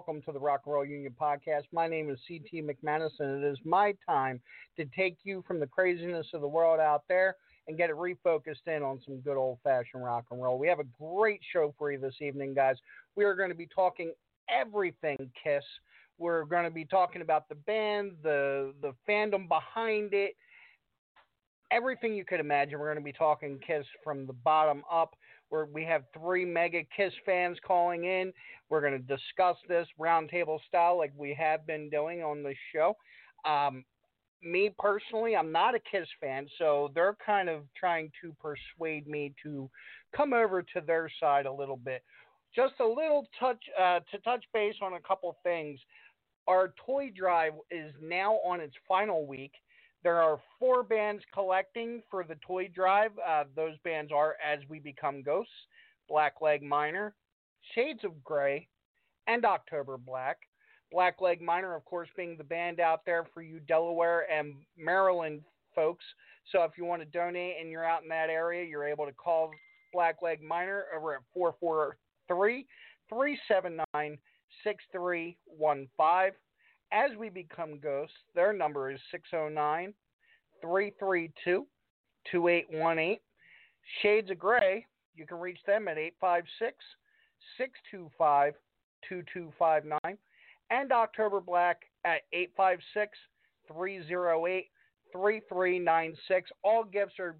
[0.00, 1.64] Welcome to the Rock and Roll Union Podcast.
[1.74, 4.40] My name is CT McManus, and it is my time
[4.78, 7.36] to take you from the craziness of the world out there
[7.68, 10.58] and get it refocused in on some good old fashioned rock and roll.
[10.58, 12.76] We have a great show for you this evening, guys.
[13.14, 14.14] We are going to be talking
[14.48, 15.64] everything Kiss.
[16.16, 20.34] We're going to be talking about the band, the the fandom behind it,
[21.70, 22.78] everything you could imagine.
[22.78, 25.14] We're going to be talking Kiss from the bottom up.
[25.72, 28.32] We have three mega Kiss fans calling in.
[28.68, 32.96] We're going to discuss this roundtable style like we have been doing on the show.
[33.44, 33.84] Um,
[34.42, 39.34] me personally, I'm not a Kiss fan, so they're kind of trying to persuade me
[39.42, 39.68] to
[40.16, 42.02] come over to their side a little bit.
[42.54, 45.78] Just a little touch uh, to touch base on a couple things.
[46.48, 49.52] Our toy drive is now on its final week.
[50.02, 53.12] There are four bands collecting for the toy drive.
[53.26, 55.52] Uh, those bands are As We Become Ghosts,
[56.10, 57.14] Blackleg Minor,
[57.74, 58.66] Shades of Grey,
[59.26, 60.38] and October Black.
[60.92, 65.42] Blackleg Minor, of course, being the band out there for you Delaware and Maryland
[65.74, 66.04] folks.
[66.50, 69.12] So if you want to donate and you're out in that area, you're able to
[69.12, 69.50] call
[69.94, 72.66] Blackleg Minor over at 443
[73.08, 74.18] 379
[74.64, 76.32] 6315.
[76.92, 79.94] As we become ghosts, their number is 609
[80.60, 81.66] 332
[82.30, 83.18] 2818.
[84.02, 86.76] Shades of Grey, you can reach them at 856
[87.56, 88.54] 625
[89.08, 90.18] 2259.
[90.70, 93.16] And October Black at 856
[93.68, 94.70] 308
[95.12, 96.50] 3396.
[96.62, 97.36] All gifts are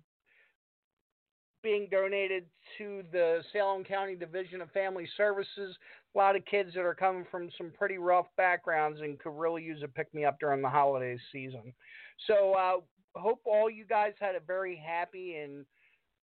[1.62, 2.45] being donated
[2.79, 5.77] to the Salem County Division of Family Services.
[6.15, 9.62] A lot of kids that are coming from some pretty rough backgrounds and could really
[9.62, 11.73] use a pick me up during the holiday season.
[12.27, 12.81] So, uh,
[13.17, 15.65] hope all you guys had a very happy and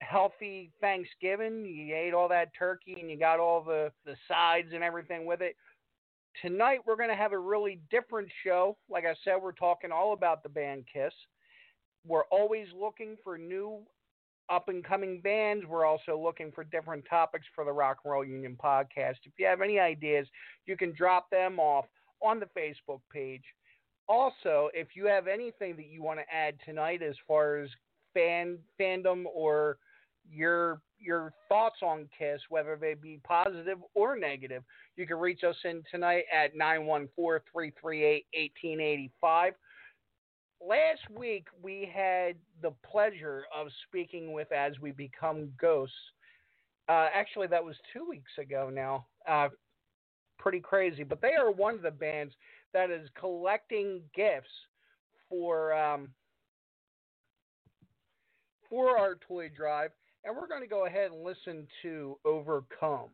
[0.00, 1.64] healthy Thanksgiving.
[1.64, 5.40] You ate all that turkey and you got all the, the sides and everything with
[5.40, 5.56] it.
[6.42, 8.76] Tonight, we're going to have a really different show.
[8.90, 11.12] Like I said, we're talking all about the band Kiss.
[12.06, 13.78] We're always looking for new
[14.50, 15.64] up and coming bands.
[15.66, 19.16] We're also looking for different topics for the Rock and Roll Union podcast.
[19.24, 20.26] If you have any ideas,
[20.66, 21.86] you can drop them off
[22.22, 23.44] on the Facebook page.
[24.08, 27.70] Also, if you have anything that you want to add tonight as far as
[28.12, 29.78] fan fandom or
[30.30, 34.62] your your thoughts on Kiss, whether they be positive or negative,
[34.96, 39.52] you can reach us in tonight at 914-338-1885
[40.60, 45.94] last week we had the pleasure of speaking with As We Become Ghosts.
[46.88, 49.06] Uh, actually, that was two weeks ago now.
[49.26, 49.48] Uh,
[50.38, 52.34] pretty crazy, but they are one of the bands
[52.72, 54.48] that is collecting gifts
[55.28, 56.08] for um,
[58.68, 59.90] for our toy drive,
[60.24, 63.10] and we're going to go ahead and listen to Overcome.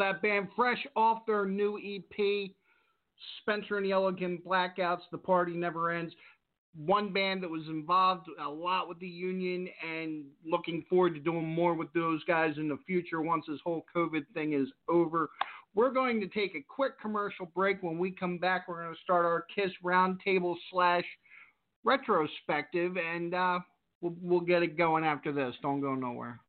[0.00, 0.48] That band.
[0.56, 2.50] Fresh off their new EP,
[3.40, 6.12] Spencer and the Elegant Blackouts, The Party Never Ends.
[6.76, 11.46] One band that was involved a lot with the union and looking forward to doing
[11.46, 15.30] more with those guys in the future once this whole COVID thing is over.
[15.74, 17.82] We're going to take a quick commercial break.
[17.82, 21.04] When we come back, we're going to start our Kiss Roundtable slash
[21.84, 23.60] retrospective, and uh,
[24.00, 25.54] we'll, we'll get it going after this.
[25.62, 26.40] Don't go nowhere.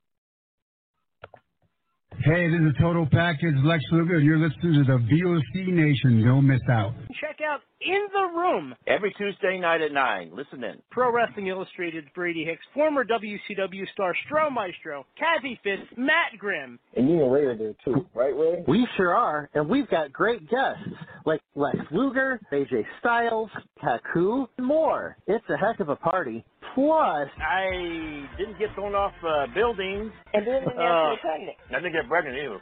[2.19, 6.23] Hey, this is Total Package Lex Luger, and you're listening to the VOC Nation.
[6.23, 6.93] Don't miss out.
[7.19, 10.31] Check out In the Room every Tuesday night at 9.
[10.35, 10.75] Listen in.
[10.91, 16.77] Pro Wrestling Illustrated's Brady Hicks, former WCW star Stro Maestro, Kathy Fitz, Matt Grimm.
[16.95, 18.63] And you and Ray are there too, right, Ray?
[18.67, 20.83] We sure are, and we've got great guests
[21.25, 23.49] like Lex Luger, AJ Styles,
[23.83, 25.17] Haku, and more.
[25.27, 26.45] It's a heck of a party.
[26.75, 30.11] Plus, I didn't get thrown off uh, buildings.
[30.33, 31.57] And didn't get Uh, pregnant.
[31.69, 32.61] I didn't get pregnant either.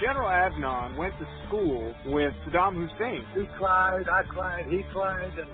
[0.00, 3.24] General Adnan went to school with Saddam Hussein.
[3.34, 5.48] He cried, I cried, he cried, and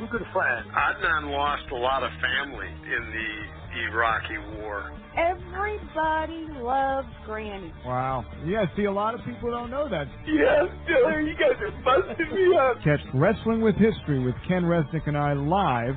[0.00, 0.66] we're good friends.
[0.70, 4.92] Adnan lost a lot of family in the Iraqi war.
[5.16, 7.72] Everybody loves Granny.
[7.84, 8.24] Wow.
[8.46, 10.06] Yeah, see, a lot of people don't know that.
[10.26, 12.76] Yes, Diller, you guys are busting me up.
[12.84, 15.96] Catch Wrestling with History with Ken Resnick and I live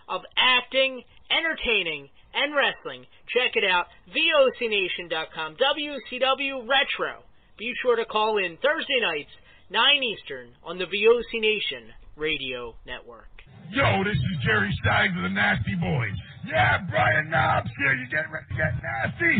[0.11, 3.07] of acting, entertaining, and wrestling.
[3.31, 7.23] Check it out, VOCNation.com, WCW Retro.
[7.57, 9.31] Be sure to call in Thursday nights,
[9.71, 13.31] 9 Eastern, on the VOC Nation Radio Network.
[13.71, 16.17] Yo, this is Jerry Stein of the Nasty Boys.
[16.43, 17.93] Yeah, Brian Knobbs here.
[17.95, 19.39] You getting ready to get nasty?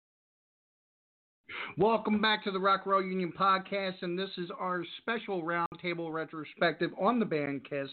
[1.77, 6.91] Welcome back to the Rock Roll Union podcast, and this is our special roundtable retrospective
[6.99, 7.89] on the band Kiss.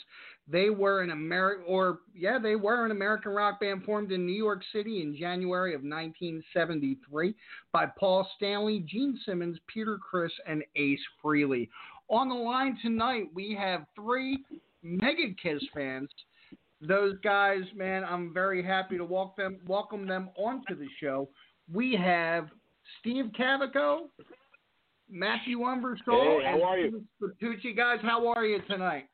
[0.46, 4.34] They were an American, or yeah, they were an American rock band formed in New
[4.34, 7.34] York City in January of 1973
[7.72, 11.68] by Paul Stanley, Gene Simmons, Peter Criss, and Ace Frehley.
[12.08, 14.38] On the line tonight, we have three
[14.82, 16.08] mega Kiss fans.
[16.80, 21.28] Those guys, man, I'm very happy to walk them, welcome them onto the show.
[21.72, 22.48] We have
[23.00, 24.06] Steve Cavico,
[25.10, 27.04] Matthew Umbersole, Hey, how are you?
[27.20, 27.76] and Tucci.
[27.76, 29.06] Guys, how are you tonight?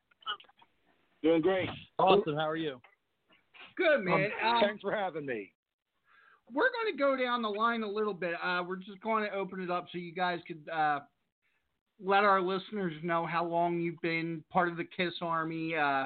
[1.23, 1.69] Doing great.
[1.97, 2.35] Awesome.
[2.35, 2.79] How are you?
[3.77, 4.29] Good, man.
[4.45, 5.51] Um, Thanks for having me.
[6.53, 8.33] we're going to go down the line a little bit.
[8.43, 10.99] Uh, we're just going to open it up so you guys could uh,
[12.03, 16.05] let our listeners know how long you've been part of the Kiss Army, uh,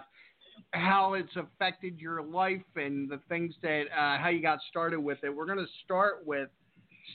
[0.71, 5.17] how it's affected your life, and the things that uh, how you got started with
[5.23, 5.29] it.
[5.35, 6.49] We're going to start with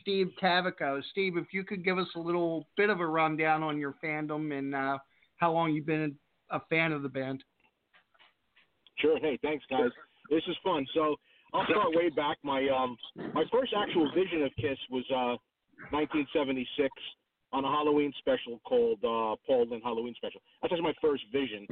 [0.01, 1.03] Steve Cavaco.
[1.11, 4.57] Steve, if you could give us a little bit of a rundown on your fandom
[4.57, 4.99] and uh,
[5.37, 6.15] how long you've been
[6.51, 7.43] a fan of the band.
[8.99, 9.19] Sure.
[9.19, 9.91] Hey, thanks, guys.
[10.31, 10.87] This is fun.
[10.95, 11.17] So
[11.53, 12.39] I'll start way back.
[12.43, 12.97] My um,
[13.35, 15.37] my first actual vision of Kiss was uh,
[15.91, 16.89] 1976
[17.53, 20.41] on a Halloween special called uh, Paul Lynde Halloween Special.
[20.63, 21.67] That's actually my first vision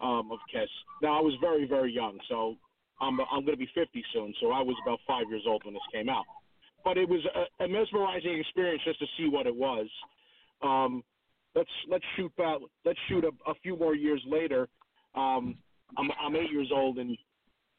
[0.00, 0.68] um, of Kiss.
[1.02, 2.56] Now I was very very young, so
[3.00, 4.34] I'm I'm going to be 50 soon.
[4.40, 6.24] So I was about five years old when this came out.
[6.84, 9.86] But it was a, a mesmerizing experience just to see what it was.
[10.62, 11.02] Um,
[11.54, 12.58] let's let's shoot back.
[12.84, 14.68] Let's shoot a, a few more years later.
[15.14, 15.56] Um,
[15.96, 17.16] I'm I'm eight years old and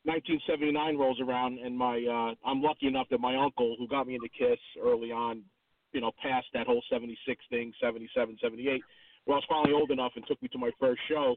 [0.06, 4.16] 1979 rolls around, and my uh, I'm lucky enough that my uncle, who got me
[4.16, 5.42] into Kiss early on,
[5.94, 8.82] you know, passed that whole 76 thing, 77, 78.
[9.26, 11.36] Well, I was finally old enough and took me to my first show,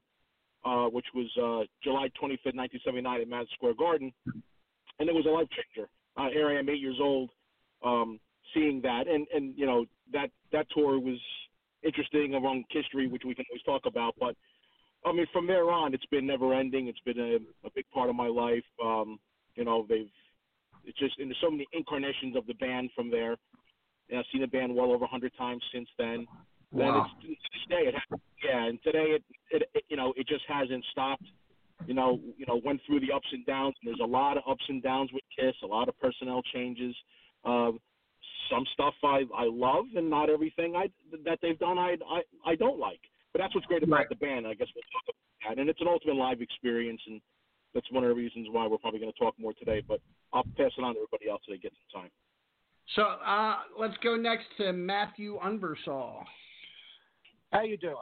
[0.67, 4.13] uh, which was uh, July 25th, 1979 at Madison Square Garden,
[4.99, 5.89] and it was a life changer.
[6.19, 7.31] Uh, here I am, eight years old,
[7.85, 8.19] um,
[8.55, 11.19] seeing that, and and you know that that tour was
[11.83, 14.35] interesting along history, which we can always talk about, but
[15.05, 16.89] I mean, from there on, it's been never ending.
[16.89, 18.65] It's been a, a big part of my life.
[18.85, 19.19] Um,
[19.55, 20.11] you know, they've
[20.85, 23.37] it's just and there's so many incarnations of the band from there.
[24.11, 26.27] And I've seen the band well over a hundred times since then.
[26.71, 27.07] Wow.
[27.23, 30.27] And it's, to today, it has, yeah, and today it, it, it you know it
[30.27, 31.25] just hasn't stopped.
[31.87, 33.75] You know, you know, went through the ups and downs.
[33.85, 36.95] There's a lot of ups and downs with Kiss, a lot of personnel changes.
[37.45, 37.73] Uh,
[38.51, 40.89] some stuff I I love, and not everything I
[41.25, 43.01] that they've done I I I don't like.
[43.33, 44.09] But that's what's great about Right.
[44.09, 44.47] the band.
[44.47, 45.61] I guess we'll talk about that.
[45.61, 47.21] And it's an ultimate live experience, and
[47.75, 49.83] that's one of the reasons why we're probably going to talk more today.
[49.87, 50.01] But
[50.33, 52.11] I'll pass it on to everybody else so they get some time.
[52.97, 56.25] So uh, let's go next to Matthew Unversall.
[57.53, 57.97] How you doing?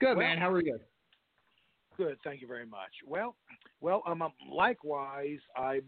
[0.00, 0.38] Good Well- man.
[0.38, 0.78] How are you?
[1.96, 2.90] Good, thank you very much.
[3.06, 3.34] Well,
[3.80, 5.80] well, um, um, likewise, I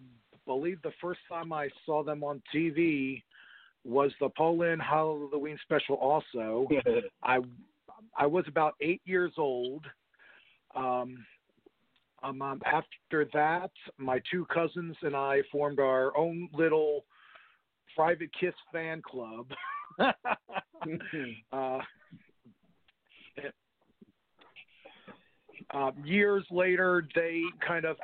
[0.50, 3.22] believe the first time I saw them on TV
[3.84, 5.94] was the Paul Lynde Halloween special.
[5.94, 6.66] Also,
[7.22, 7.38] I
[8.18, 9.86] I was about eight years old.
[10.74, 11.24] Um,
[12.24, 17.04] um, um, after that, my two cousins and I formed our own little
[17.94, 19.46] private Kiss fan club.
[21.52, 21.78] uh,
[25.72, 27.96] um, years later, they kind of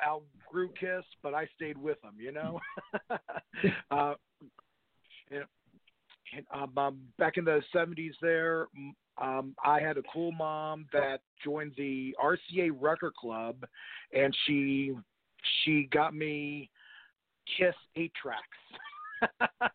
[0.57, 2.15] outgrew Kiss, but I stayed with them.
[2.17, 2.59] You know.
[3.91, 4.13] uh,
[5.31, 8.67] and, um, um, back in the '70s, there,
[9.21, 13.65] um, I had a cool mom that joined the RCA Record Club,
[14.13, 14.93] and she
[15.63, 16.69] she got me
[17.57, 18.43] Kiss eight tracks.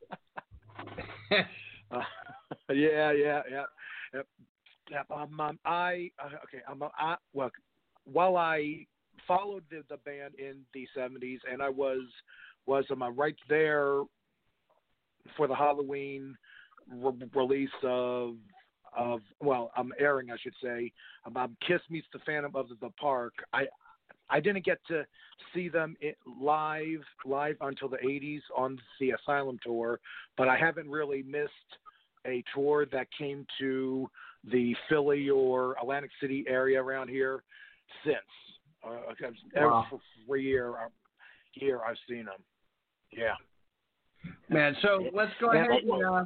[1.90, 2.02] uh,
[2.70, 3.64] yeah, yeah, yeah.
[4.90, 6.62] Yep, Um, um, I uh, okay.
[6.68, 7.50] Um, I well,
[8.04, 8.86] while I
[9.26, 12.02] followed the, the band in the '70s, and I was
[12.66, 14.02] was um, right there
[15.36, 16.36] for the Halloween
[16.90, 18.36] re- release of
[18.96, 20.92] of well, um, airing, I should say,
[21.24, 23.34] about Kiss meets the Phantom of the Park.
[23.52, 23.64] I
[24.28, 25.04] I didn't get to
[25.54, 25.96] see them
[26.40, 30.00] live live until the '80s on the Asylum tour,
[30.36, 31.50] but I haven't really missed
[32.26, 34.08] a tour that came to
[34.44, 37.42] the Philly or Atlantic City area around here
[38.04, 38.18] since.
[38.84, 39.86] Uh, because Wow.
[40.26, 40.88] every year, uh,
[41.54, 42.42] year I've seen them.
[43.10, 43.36] Yeah.
[44.48, 46.24] Man, so let's go ahead and uh,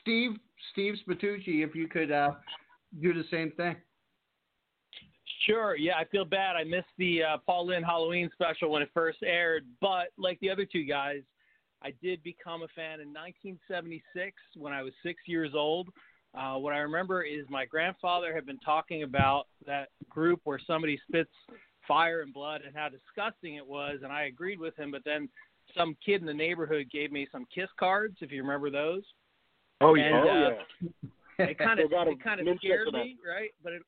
[0.00, 0.32] Steve
[0.72, 2.32] Steve Spatucci, if you could uh,
[3.00, 3.76] do the same thing.
[5.46, 5.74] Sure.
[5.74, 6.56] Yeah, I feel bad.
[6.56, 10.50] I missed the uh, Paul Lynde Halloween special when it first aired, but like the
[10.50, 11.22] other two guys,
[11.82, 15.88] I did become a fan in 1976 when I was six years old.
[16.34, 21.00] Uh, what I remember is my grandfather had been talking about that group where somebody
[21.08, 21.30] spits
[21.90, 24.92] fire and blood and how disgusting it was, and I agreed with him.
[24.92, 25.28] But then
[25.76, 29.02] some kid in the neighborhood gave me some kiss cards, if you remember those.
[29.80, 30.50] Oh yeah, And, oh uh,
[31.38, 31.46] yeah.
[31.46, 33.50] it kind of Still got a it kind of scared me, right?
[33.64, 33.82] But it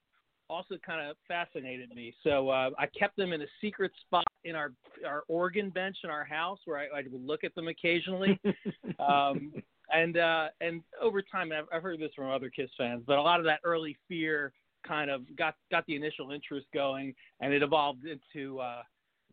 [0.51, 2.13] also kind of fascinated me.
[2.25, 4.73] So uh, I kept them in a secret spot in our
[5.07, 8.41] our organ bench in our house where I, I would look at them occasionally.
[8.99, 9.53] um,
[9.93, 13.23] and uh, and over time, I've, I've heard this from other Kiss fans, but a
[13.23, 14.53] lot of that early fear
[14.87, 18.83] kind of got got the initial interest going, and it evolved into uh,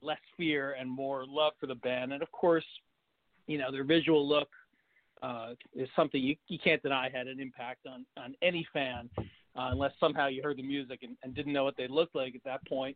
[0.01, 2.13] less fear and more love for the band.
[2.13, 2.65] And of course,
[3.47, 4.49] you know their visual look
[5.21, 9.23] uh, is something you, you can't deny had an impact on, on any fan, uh,
[9.71, 12.43] unless somehow you heard the music and, and didn't know what they looked like at
[12.43, 12.95] that point.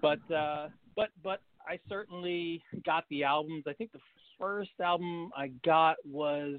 [0.00, 3.64] But uh, but but I certainly got the albums.
[3.68, 4.00] I think the
[4.38, 6.58] first album I got was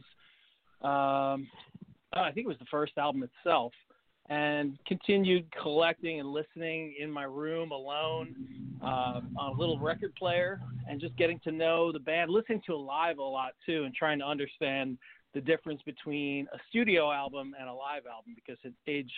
[0.81, 1.47] um,
[2.15, 3.73] oh, I think it was the first album itself,
[4.29, 8.35] and continued collecting and listening in my room alone
[8.81, 12.75] uh, on a little record player, and just getting to know the band, listening to
[12.75, 14.97] live a lot too, and trying to understand
[15.33, 19.11] the difference between a studio album and a live album because at age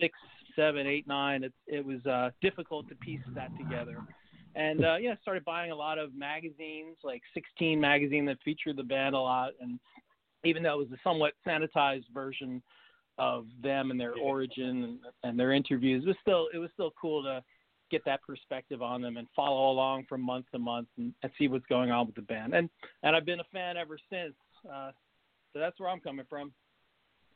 [0.00, 0.16] six,
[0.54, 3.98] seven, eight, nine, it, it was uh, difficult to piece that together.
[4.54, 8.82] And uh, yeah, started buying a lot of magazines, like 16 magazine that featured the
[8.82, 9.78] band a lot, and
[10.44, 12.62] even though it was a somewhat sanitized version
[13.18, 16.92] of them and their origin and, and their interviews, it was still it was still
[17.00, 17.42] cool to
[17.90, 21.48] get that perspective on them and follow along from month to month and, and see
[21.48, 22.54] what's going on with the band.
[22.54, 22.68] And
[23.02, 24.34] and I've been a fan ever since.
[24.64, 24.90] Uh,
[25.52, 26.52] so that's where I'm coming from.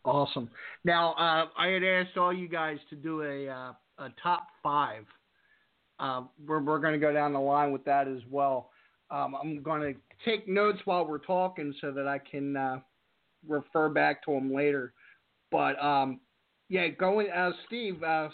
[0.05, 0.51] Awesome.
[0.85, 5.05] Now, uh, I had asked all you guys to do a uh, a top five.
[5.99, 8.71] Uh, we're we're going to go down the line with that as well.
[9.11, 12.81] Um, I'm going to take notes while we're talking so that I can uh,
[13.47, 14.93] refer back to them later.
[15.51, 16.21] But um,
[16.69, 18.29] yeah, going uh, Steve uh,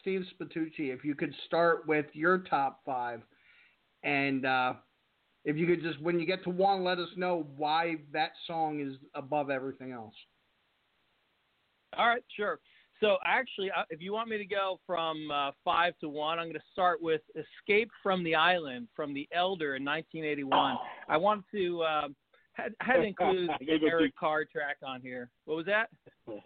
[0.00, 3.22] Steve Spatucci, if you could start with your top five,
[4.02, 4.74] and uh,
[5.44, 8.80] if you could just when you get to one, let us know why that song
[8.80, 10.14] is above everything else.
[11.96, 12.60] All right, sure.
[13.00, 16.46] So actually, uh, if you want me to go from uh, five to one, I'm
[16.46, 20.76] going to start with "Escape from the Island" from The Elder in 1981.
[21.08, 22.08] I want to uh,
[22.52, 25.30] had, had to include the Eric Carr track on here.
[25.44, 25.88] What was that?
[26.26, 26.42] no,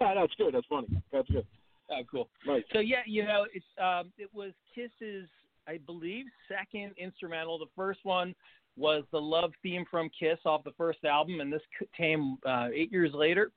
[0.00, 0.54] that's good.
[0.54, 0.88] That's funny.
[1.12, 1.46] That's good.
[1.90, 2.28] Oh, cool.
[2.46, 2.64] Nice.
[2.72, 5.28] So yeah, you know, it's um, it was Kiss's,
[5.66, 7.58] I believe, second instrumental.
[7.58, 8.34] The first one
[8.76, 11.62] was the love theme from Kiss off the first album, and this
[11.96, 13.50] came uh, eight years later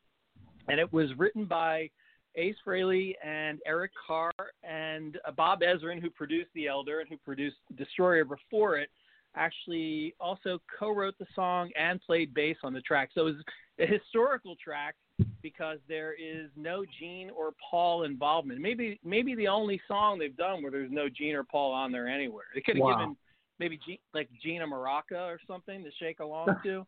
[0.67, 1.89] and it was written by
[2.35, 4.31] Ace Frehley and Eric Carr
[4.63, 8.89] and uh, Bob Ezrin, who produced The Elder and who produced Destroyer before it,
[9.35, 13.09] actually also co-wrote the song and played bass on the track.
[13.13, 13.43] So it was
[13.79, 14.95] a historical track
[15.41, 18.59] because there is no Gene or Paul involvement.
[18.59, 22.07] Maybe maybe the only song they've done where there's no Gene or Paul on there
[22.07, 22.45] anywhere.
[22.53, 22.97] They could have Wow.
[22.97, 23.17] given
[23.59, 26.85] maybe Gene, like Gina Maraca or something to shake along to.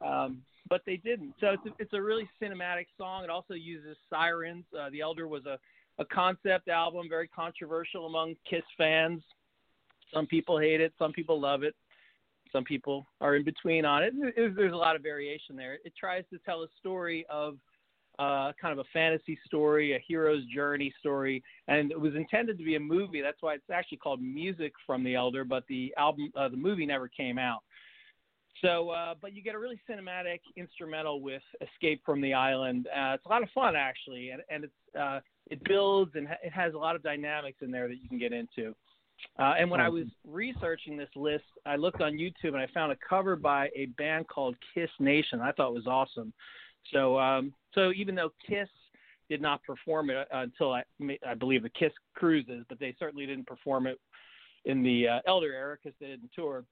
[0.00, 1.34] Um, but they didn't.
[1.40, 3.24] So it's a, it's a really cinematic song.
[3.24, 4.64] It also uses sirens.
[4.78, 5.58] Uh, the Elder was a,
[5.98, 9.22] a concept album, very controversial among Kiss fans.
[10.12, 11.74] Some people hate it, some people love it,
[12.52, 14.14] some people are in between on it.
[14.36, 15.78] There's, a lot of variation there.
[15.84, 17.56] It tries to tell a story of
[18.18, 22.64] uh, kind of a fantasy story, a hero's journey story, and it was intended to
[22.64, 23.20] be a movie.
[23.20, 26.86] That's why it's actually called Music from the Elder, but the album, uh, the movie
[26.86, 27.62] never came out.
[28.62, 33.14] So, uh, but you get a really cinematic instrumental with "Escape from the Island." Uh,
[33.14, 36.52] it's a lot of fun actually, and, and it's uh, it builds and ha- it
[36.52, 38.74] has a lot of dynamics in there that you can get into.
[39.38, 42.92] Uh, and when I was researching this list, I looked on YouTube and I found
[42.92, 45.40] a cover by a band called Kiss Nation.
[45.40, 46.32] I thought it was awesome.
[46.92, 48.68] So, um, so even though Kiss
[49.28, 50.84] did not perform it uh, until I,
[51.26, 53.98] I believe the Kiss cruises, but they certainly didn't perform it
[54.66, 56.64] in the uh, Elder era because they didn't tour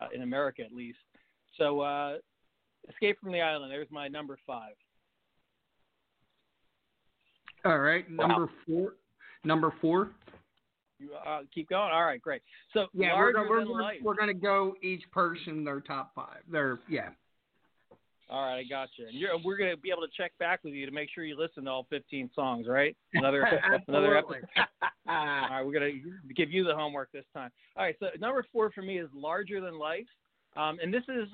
[0.00, 0.98] uh, in America at least.
[1.56, 2.16] So, uh,
[2.90, 3.70] Escape from the Island.
[3.70, 4.74] There's my number five.
[7.64, 8.94] All right, number four.
[9.44, 10.10] Number four.
[11.02, 11.90] You uh, keep going.
[11.92, 12.42] All right, great.
[12.72, 16.40] So Yeah, we're, larger we're, we're, we're going to go each person their top five.
[16.50, 17.08] Their yeah.
[18.30, 19.08] All right, I got you.
[19.08, 21.24] And you're, we're going to be able to check back with you to make sure
[21.24, 22.96] you listen to all 15 songs, right?
[23.12, 23.42] Another
[23.88, 24.46] another episode.
[25.08, 27.50] all right, we're going to give you the homework this time.
[27.76, 30.06] All right, so number four for me is Larger Than Life,
[30.56, 31.28] um, and this is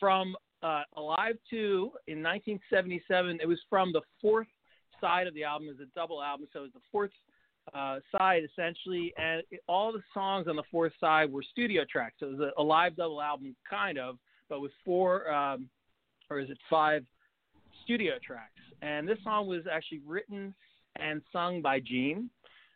[0.00, 3.38] from uh, Alive 2 in 1977.
[3.40, 4.48] It was from the fourth
[5.00, 5.68] side of the album.
[5.70, 7.10] It's a double album, so it's the fourth
[7.74, 12.16] uh, side essentially, and it, all the songs on the fourth side were studio tracks.
[12.20, 14.16] So it was a, a live double album, kind of,
[14.48, 15.32] but with four.
[15.32, 15.68] Um,
[16.30, 17.04] or is it five
[17.84, 18.60] studio tracks?
[18.82, 20.54] And this song was actually written
[20.96, 22.30] and sung by Gene.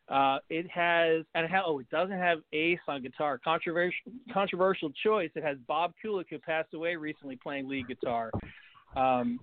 [0.09, 3.41] Uh, it has and it ha- oh, it doesn't have Ace on guitar.
[3.43, 5.31] Controversial controversial choice.
[5.35, 8.31] It has Bob Kulick, who passed away recently, playing lead guitar.
[8.97, 9.41] Um,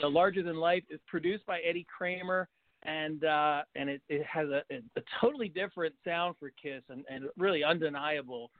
[0.00, 2.48] the Larger Than Life is produced by Eddie Kramer,
[2.84, 7.24] and uh, and it, it has a, a totally different sound for Kiss, and, and
[7.38, 8.50] really undeniable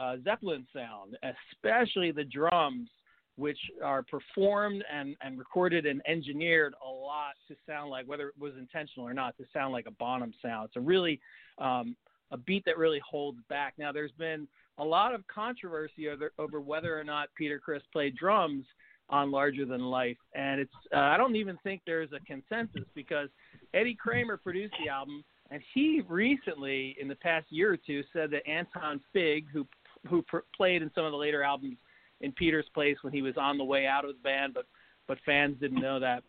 [0.00, 1.16] uh, Zeppelin sound,
[1.52, 2.88] especially the drums
[3.36, 8.34] which are performed and, and recorded and engineered a lot to sound like, whether it
[8.38, 10.66] was intentional or not, to sound like a Bonham sound.
[10.66, 11.18] It's a really
[11.58, 11.96] um,
[12.30, 13.74] a beat that really holds back.
[13.78, 14.46] Now, there's been
[14.78, 18.64] a lot of controversy over, over whether or not Peter Criss played drums
[19.12, 23.28] on Larger Than Life, and it's uh, I don't even think there's a consensus because
[23.74, 28.30] Eddie Kramer produced the album, and he recently, in the past year or two, said
[28.30, 29.66] that Anton Fig, who
[30.08, 31.76] who pr- played in some of the later albums
[32.22, 34.66] in Peter's place when he was on the way out of the band, but
[35.06, 36.22] but fans didn't know that.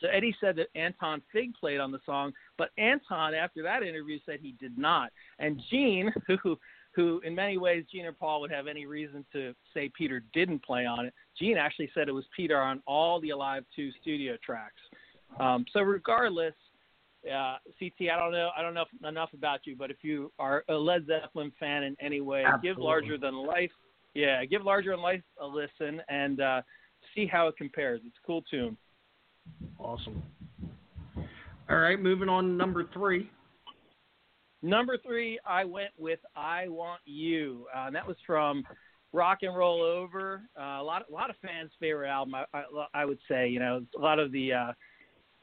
[0.00, 4.18] So Eddie said that Anton Fig played on the song, but Anton after that interview
[4.26, 5.10] said he did not.
[5.38, 6.58] And Gene, who
[6.94, 10.62] who in many ways Gene or Paul would have any reason to say Peter didn't
[10.62, 14.36] play on it, Gene actually said it was Peter on all the Alive 2 studio
[14.44, 14.80] tracks.
[15.40, 16.54] Um, so regardless,
[17.26, 20.64] uh, CT, I don't know, I don't know enough about you, but if you are
[20.68, 23.70] a Led Zeppelin fan in any way, give Larger Than Life
[24.14, 26.62] yeah, give Larger Than Life a listen and uh,
[27.14, 28.00] see how it compares.
[28.04, 28.76] It's a cool tune.
[29.78, 30.22] Awesome.
[31.70, 33.30] All right, moving on to number three.
[34.62, 38.64] Number three, I went with "I Want You," uh, and that was from
[39.12, 42.34] Rock and Roll Over, uh, a lot, a lot of fans' favorite album.
[42.34, 44.72] I, I, I would say, you know, a lot of the, uh,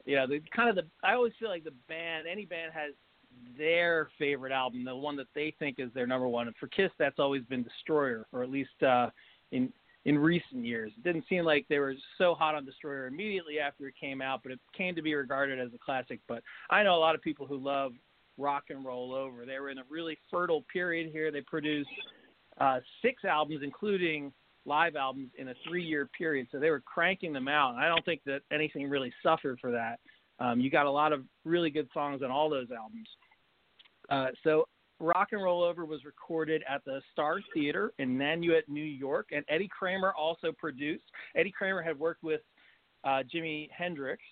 [0.04, 0.82] you know, the kind of the.
[1.04, 2.92] I always feel like the band, any band has
[3.56, 6.48] their favorite album, the one that they think is their number one.
[6.48, 9.10] And for Kiss, that's always been Destroyer, or at least uh,
[9.52, 9.72] in
[10.06, 10.92] in recent years.
[10.96, 14.40] It didn't seem like they were so hot on Destroyer immediately after it came out,
[14.42, 16.20] but it came to be regarded as a classic.
[16.26, 17.92] But I know a lot of people who love
[18.38, 19.44] Rock and Roll Over.
[19.44, 21.30] They were in a really fertile period here.
[21.30, 21.90] They produced
[22.60, 24.32] uh, six albums, including
[24.66, 26.46] live albums, in a three-year period.
[26.52, 27.74] So they were cranking them out.
[27.76, 29.98] I don't think that anything really suffered for that.
[30.38, 33.08] Um, you got a lot of really good songs on all those albums.
[34.08, 34.66] Uh, so
[34.98, 39.44] Rock and Roll Over was recorded at the Star Theater in Nanuet, New York, and
[39.48, 41.04] Eddie Kramer also produced.
[41.34, 42.42] Eddie Kramer had worked with
[43.04, 44.22] uh, Jimi Hendrix,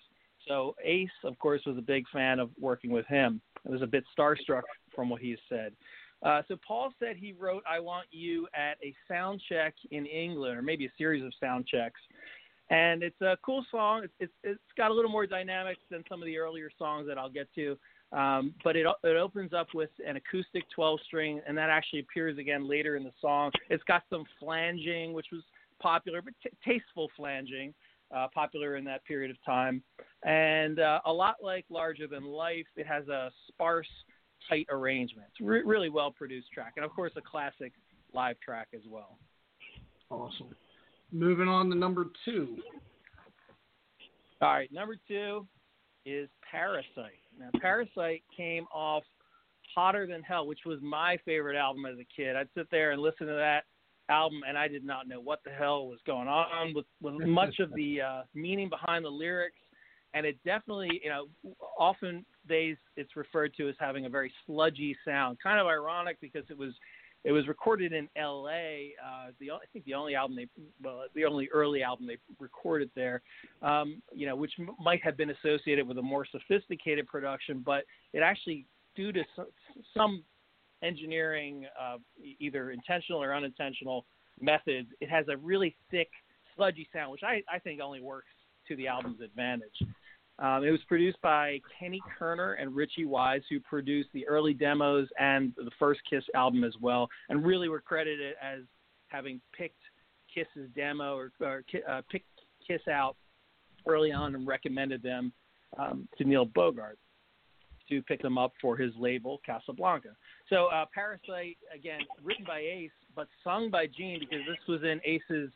[0.47, 3.41] so Ace, of course, was a big fan of working with him.
[3.67, 4.61] I was a bit starstruck
[4.95, 5.73] from what he said.
[6.21, 10.57] Uh, so Paul said he wrote "I Want You" at a sound check in England,
[10.57, 11.99] or maybe a series of sound checks.
[12.69, 14.03] And it's a cool song.
[14.03, 17.17] It's, it's it's got a little more dynamics than some of the earlier songs that
[17.17, 17.77] I'll get to.
[18.11, 22.37] Um, but it it opens up with an acoustic 12 string, and that actually appears
[22.37, 23.51] again later in the song.
[23.69, 25.43] It's got some flanging, which was
[25.79, 27.73] popular, but t- tasteful flanging,
[28.15, 29.83] uh, popular in that period of time.
[30.23, 33.87] And uh, a lot like Larger Than Life, it has a sparse,
[34.47, 35.31] tight arrangements.
[35.41, 37.73] Re- really well produced track, and of course a classic
[38.13, 39.17] live track as well.
[40.09, 40.55] Awesome.
[41.11, 42.57] Moving on to number two.
[44.41, 45.45] All right, number two
[46.05, 47.19] is Parasite.
[47.37, 49.03] Now, Parasite came off
[49.75, 52.35] Hotter Than Hell, which was my favorite album as a kid.
[52.35, 53.63] I'd sit there and listen to that
[54.09, 57.59] album, and I did not know what the hell was going on with, with much
[57.59, 59.59] of the uh, meaning behind the lyrics.
[60.13, 61.27] And it definitely, you know,
[61.77, 65.37] often days it's referred to as having a very sludgy sound.
[65.41, 66.73] Kind of ironic because it was
[67.25, 68.93] it was recorded in L.A.
[69.03, 70.47] Uh, the I think the only album they
[70.81, 73.21] well the only early album they recorded there,
[73.61, 77.83] um, you know, which m- might have been associated with a more sophisticated production, but
[78.13, 79.47] it actually due to some,
[79.95, 80.23] some
[80.81, 81.97] engineering, uh,
[82.39, 84.05] either intentional or unintentional
[84.39, 86.09] methods, it has a really thick
[86.55, 88.27] sludgy sound, which I, I think only works
[88.67, 89.75] to the album's advantage.
[90.39, 95.07] Um, it was produced by Kenny Kerner and Richie Wise, who produced the early demos
[95.19, 98.61] and the first Kiss album as well, and really were credited as
[99.07, 99.81] having picked
[100.33, 102.27] Kiss's demo or, or uh, picked
[102.65, 103.17] Kiss out
[103.85, 105.33] early on and recommended them
[105.77, 106.97] um, to Neil Bogart
[107.89, 110.09] to pick them up for his label Casablanca.
[110.47, 115.01] So uh, Parasite, again, written by Ace, but sung by Gene because this was in
[115.03, 115.49] Ace's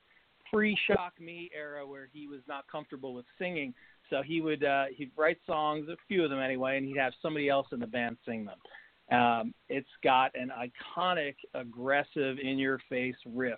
[0.51, 3.73] pre-Shock Me era where he was not comfortable with singing.
[4.13, 7.13] So he would uh, he'd write songs, a few of them anyway, and he'd have
[7.19, 9.19] somebody else in the band sing them.
[9.19, 13.57] Um, it's got an iconic, aggressive, in-your-face riff,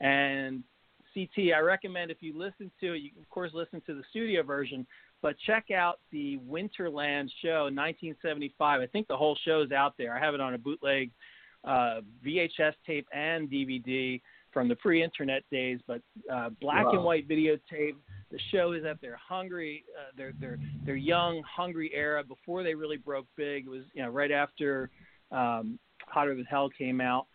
[0.00, 0.62] and
[1.14, 1.54] CT.
[1.56, 4.86] I recommend if you listen to it, you of course listen to the studio version,
[5.22, 8.82] but check out the Winterland show, 1975.
[8.82, 10.14] I think the whole show is out there.
[10.14, 11.10] I have it on a bootleg
[11.64, 14.20] uh, VHS tape and DVD
[14.56, 16.00] from the pre-internet days, but
[16.32, 16.92] uh, black wow.
[16.92, 17.94] and white videotape.
[18.30, 22.74] The show is at their hungry, uh, their their their young, hungry era before they
[22.74, 23.66] really broke big.
[23.66, 24.88] It was you know right after
[25.30, 27.26] um, Hotter Than Hell came out,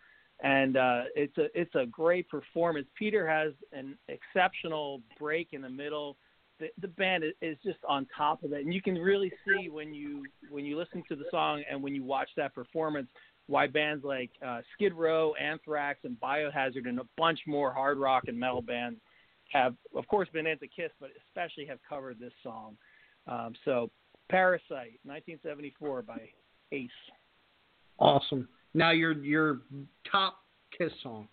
[0.42, 2.88] and uh, it's a it's a great performance.
[2.98, 6.16] Peter has an exceptional break in the middle.
[6.58, 9.94] The, the band is just on top of it, and you can really see when
[9.94, 13.06] you when you listen to the song and when you watch that performance
[13.46, 18.24] why bands like uh, Skid Row, Anthrax, and Biohazard, and a bunch more hard rock
[18.28, 19.00] and metal bands
[19.52, 22.76] have, of course, been into Kiss, but especially have covered this song.
[23.26, 23.90] Um, so,
[24.30, 26.28] Parasite, 1974 by
[26.72, 26.90] Ace.
[27.98, 28.48] Awesome.
[28.74, 29.60] Now your your
[30.10, 30.38] top
[30.76, 31.28] Kiss song.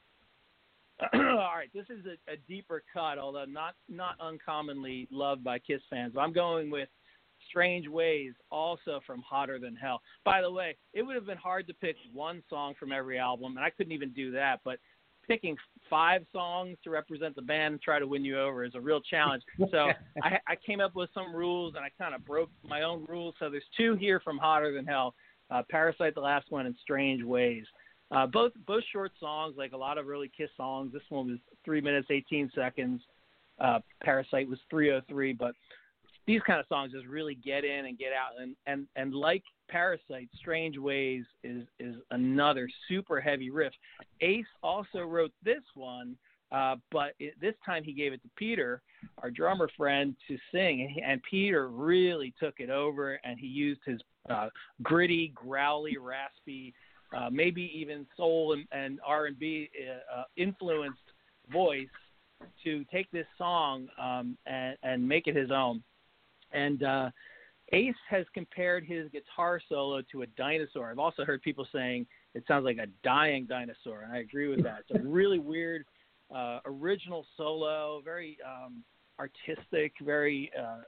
[1.13, 5.81] All right, this is a, a, deeper cut, although not not uncommonly loved by Kiss
[5.89, 6.13] fans.
[6.19, 6.89] I'm going with
[7.49, 10.01] Strange Ways, also from Hotter Than Hell.
[10.23, 13.57] By the way, it would have been hard to pick one song from every album,
[13.57, 14.61] and I couldn't even do that.
[14.63, 14.79] But
[15.27, 15.55] picking
[15.89, 19.01] five songs to represent the band and try to win you over is a real
[19.01, 19.43] challenge.
[19.71, 19.89] So
[20.23, 23.35] I, I came up with some rules, and I kind of broke my own rules.
[23.39, 25.13] So there's two here from Hotter Than Hell:
[25.51, 27.65] uh, Parasite, the last one, and Strange Ways.
[28.11, 30.91] Uh, both both short songs, like a lot of early Kiss songs.
[30.91, 33.01] This one was three minutes eighteen seconds.
[33.59, 35.53] Uh, Parasite was 303, but
[36.29, 39.41] these kind of songs just really get in and get out and and and like
[39.67, 43.73] Parasite, Strange Ways is is another super heavy riff.
[44.21, 46.15] Ace also wrote this one,
[46.51, 48.83] uh, but it, this time he gave it to Peter,
[49.23, 53.47] our drummer friend, to sing, and, he, and Peter really took it over, and he
[53.47, 53.99] used his
[54.29, 54.49] uh,
[54.83, 56.75] gritty, growly, raspy
[57.11, 59.69] uh, maybe even soul and, and R&B
[60.15, 60.99] uh, influenced
[61.51, 61.87] voice
[62.63, 65.83] to take this song um, and, and make it his own.
[66.51, 67.09] And uh,
[67.71, 70.89] Ace has compared his guitar solo to a dinosaur.
[70.89, 74.63] I've also heard people saying it sounds like a dying dinosaur, and I agree with
[74.63, 74.83] that.
[74.89, 75.85] It's a really weird,
[76.33, 78.83] uh, original solo, very um,
[79.19, 80.51] artistic, very.
[80.59, 80.81] Uh,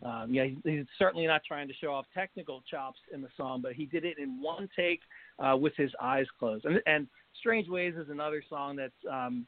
[0.00, 3.72] um, yeah, he's certainly not trying to show off technical chops in the song, but
[3.72, 5.00] he did it in one take
[5.40, 6.66] uh, with his eyes closed.
[6.66, 7.08] And, and
[7.40, 9.44] "Strange Ways" is another song that's um,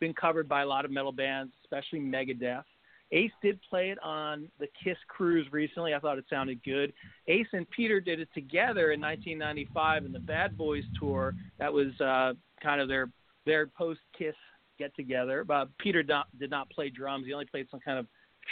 [0.00, 2.64] been covered by a lot of metal bands, especially Megadeth.
[3.14, 5.94] Ace did play it on the Kiss cruise recently.
[5.94, 6.92] I thought it sounded good.
[7.28, 11.34] Ace and Peter did it together in 1995 in the Bad Boys tour.
[11.58, 13.08] That was uh, kind of their
[13.46, 14.34] their post Kiss
[14.78, 15.44] get together.
[15.44, 17.26] But Peter not, did not play drums.
[17.26, 18.06] He only played some kind of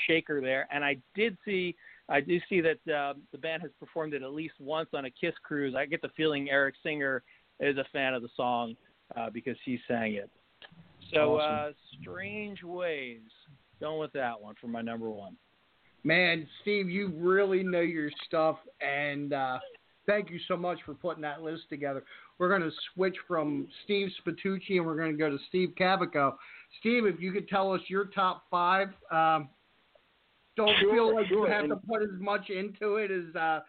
[0.06, 0.68] shaker there.
[0.70, 1.74] And I did see
[2.08, 5.10] I do see that uh, the band has performed it at least once on a
[5.10, 5.74] Kiss cruise.
[5.76, 7.24] I get the feeling Eric Singer
[7.58, 8.76] is a fan of the song
[9.16, 10.30] uh, because he sang it.
[11.12, 11.70] So, awesome.
[11.70, 13.20] uh, Strange Ways
[13.82, 15.36] going with that one for my number one.
[16.04, 19.58] Man, Steve, you really know your stuff, and uh,
[20.06, 22.02] thank you so much for putting that list together.
[22.38, 26.34] We're going to switch from Steve Spatucci and we're going to go to Steve Cavico.
[26.80, 29.48] Steve, if you could tell us your top five, um,
[30.56, 31.46] don't sure, feel like sure.
[31.46, 33.60] you have and to put as much into it as uh,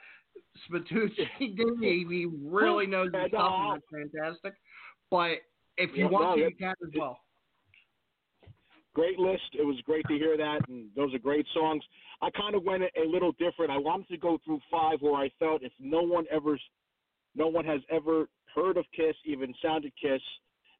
[0.69, 1.67] Spatucci did.
[1.79, 4.53] He, he really knows his stuff, and that's fantastic.
[5.11, 5.37] But
[5.77, 7.19] if you Yeah, want no, to, you can as well.
[8.93, 9.43] Great list.
[9.53, 11.83] It was great to hear that, and those are great songs.
[12.21, 13.71] I kind of went a little different.
[13.71, 16.59] I wanted to go through five where I felt if no one ever,
[17.35, 20.21] no one has ever heard of Kiss, even sounded Kiss,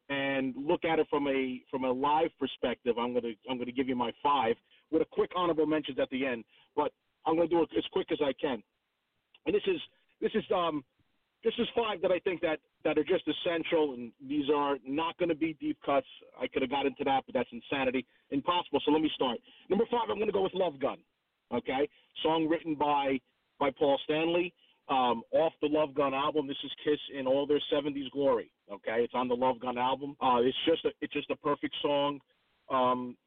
[0.10, 2.96] and look at it from a from a live perspective.
[3.00, 4.56] I'm gonna I'm gonna give you my five
[4.92, 6.44] with a quick honorable mentions at the end,
[6.76, 6.92] but
[7.26, 8.62] I'm gonna do it as quick as I can.
[9.46, 9.80] And this is
[10.22, 10.84] this is um
[11.44, 15.18] this is five that I think that that are just essential, and these are not
[15.18, 16.08] going to be deep cuts.
[16.40, 18.80] I could have got into that, but that's insanity, impossible.
[18.86, 19.40] So let me start.
[19.70, 20.98] Number five, I'm going to go with Love Gun.
[21.54, 21.88] Okay,
[22.24, 23.20] song written by
[23.60, 24.54] by Paul Stanley,
[24.90, 26.48] um, off the Love Gun album.
[26.48, 28.50] This is Kiss in all their '70s glory.
[28.72, 30.16] Okay, it's on the Love Gun album.
[30.22, 32.20] Uh, it's just a it's just a perfect song
[32.70, 33.18] um,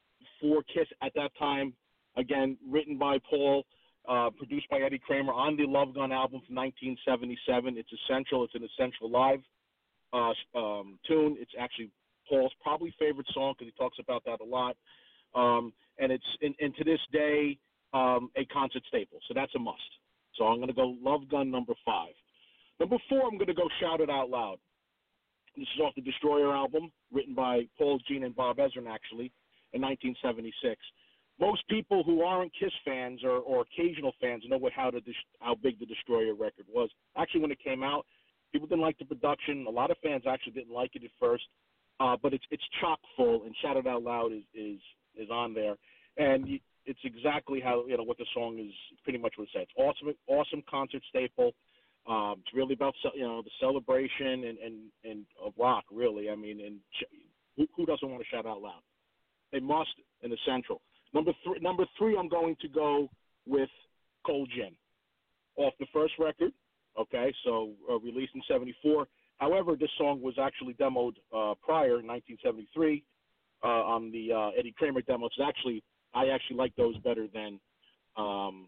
[0.41, 1.73] for Kiss at that time.
[2.15, 3.63] Again, written by Paul
[4.07, 7.77] uh, produced by Eddie Kramer on the Love Gun album from 1977.
[7.77, 8.43] It's essential.
[8.43, 9.39] It's an essential live
[10.13, 11.37] uh, um, tune.
[11.39, 11.91] It's actually
[12.29, 14.75] Paul's probably favorite song because he talks about that a lot.
[15.35, 17.57] Um, and it's and, and to this day
[17.93, 19.19] um, a concert staple.
[19.27, 19.81] So that's a must.
[20.35, 22.13] So I'm going to go Love Gun number five.
[22.79, 24.57] Number four, I'm going to go Shout It Out Loud.
[25.57, 29.31] This is off the Destroyer album, written by Paul Gene and Bob Ezrin, actually,
[29.73, 30.77] in 1976
[31.39, 35.01] most people who aren't Kiss fans or, or occasional fans know what how the
[35.39, 36.89] how big the Destroyer record was.
[37.15, 38.05] Actually, when it came out,
[38.51, 39.65] people didn't like the production.
[39.67, 41.43] A lot of fans actually didn't like it at first,
[41.99, 43.43] uh, but it's it's chock full.
[43.43, 44.79] And Shout It Out Loud is is
[45.15, 45.75] is on there,
[46.17, 48.73] and it's exactly how you know what the song is.
[49.03, 49.67] Pretty much what it says.
[49.77, 51.51] Awesome, awesome concert staple.
[52.07, 55.83] Um, it's really about you know the celebration and and and of rock.
[55.91, 56.77] Really, I mean, and
[57.57, 58.81] who, who doesn't want to shout out loud?
[59.51, 59.89] They must
[60.23, 60.81] in the central.
[61.13, 63.09] Number three, number three, I'm going to go
[63.45, 63.69] with
[64.25, 64.71] Cold Gin
[65.55, 66.51] off the first record.
[66.99, 69.07] Okay, so uh, released in '74.
[69.37, 73.03] However, this song was actually demoed uh, prior, in 1973,
[73.63, 75.27] uh, on the uh, Eddie Kramer demo.
[75.27, 75.83] It's actually
[76.13, 77.59] I actually like those better than
[78.17, 78.67] um,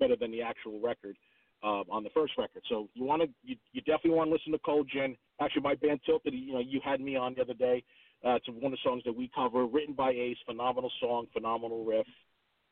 [0.00, 1.16] better than the actual record
[1.62, 2.62] uh, on the first record.
[2.68, 5.16] So you want to you, you definitely want to listen to Cold Gin.
[5.40, 7.82] Actually, my band Tilted, you know, you had me on the other day.
[8.24, 10.38] Uh, it's one of the songs that we cover, written by Ace.
[10.46, 12.06] Phenomenal song, phenomenal riff.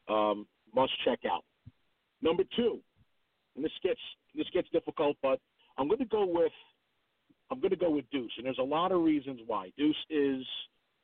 [0.09, 1.44] Um, must check out.
[2.22, 2.78] Number two,
[3.57, 4.00] and this gets
[4.34, 5.40] this gets difficult, but
[5.76, 6.53] I'm going to go with
[7.50, 9.70] I'm going to go with Deuce, and there's a lot of reasons why.
[9.76, 10.42] Deuce is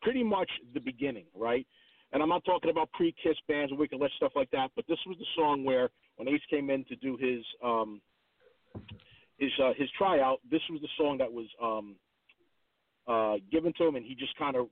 [0.00, 1.66] pretty much the beginning, right?
[2.12, 4.98] And I'm not talking about pre-Kiss bands and Wicked Lester stuff like that, but this
[5.06, 8.00] was the song where when Ace came in to do his um,
[9.38, 11.96] his uh, his tryout, this was the song that was um,
[13.08, 14.66] uh, given to him, and he just kind of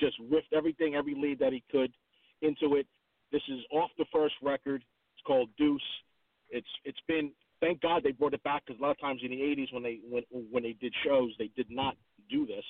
[0.00, 1.92] just riffed everything, every lead that he could
[2.42, 2.86] into it.
[3.32, 4.82] This is off the first record.
[5.14, 5.80] It's called Deuce.
[6.50, 9.30] It's it's been thank God they brought it back because a lot of times in
[9.30, 11.96] the '80s when they when when they did shows they did not
[12.30, 12.64] do this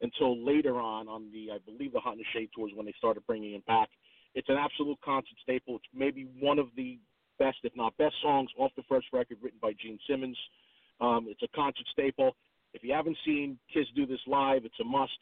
[0.00, 3.26] until later on on the I believe the Hot the Shade tours when they started
[3.26, 3.88] bringing it back.
[4.34, 5.76] It's an absolute concert staple.
[5.76, 6.98] It's maybe one of the
[7.38, 10.38] best, if not best, songs off the first record written by Gene Simmons.
[11.00, 12.34] Um, it's a concert staple.
[12.74, 15.12] If you haven't seen Kiss do this live, it's a must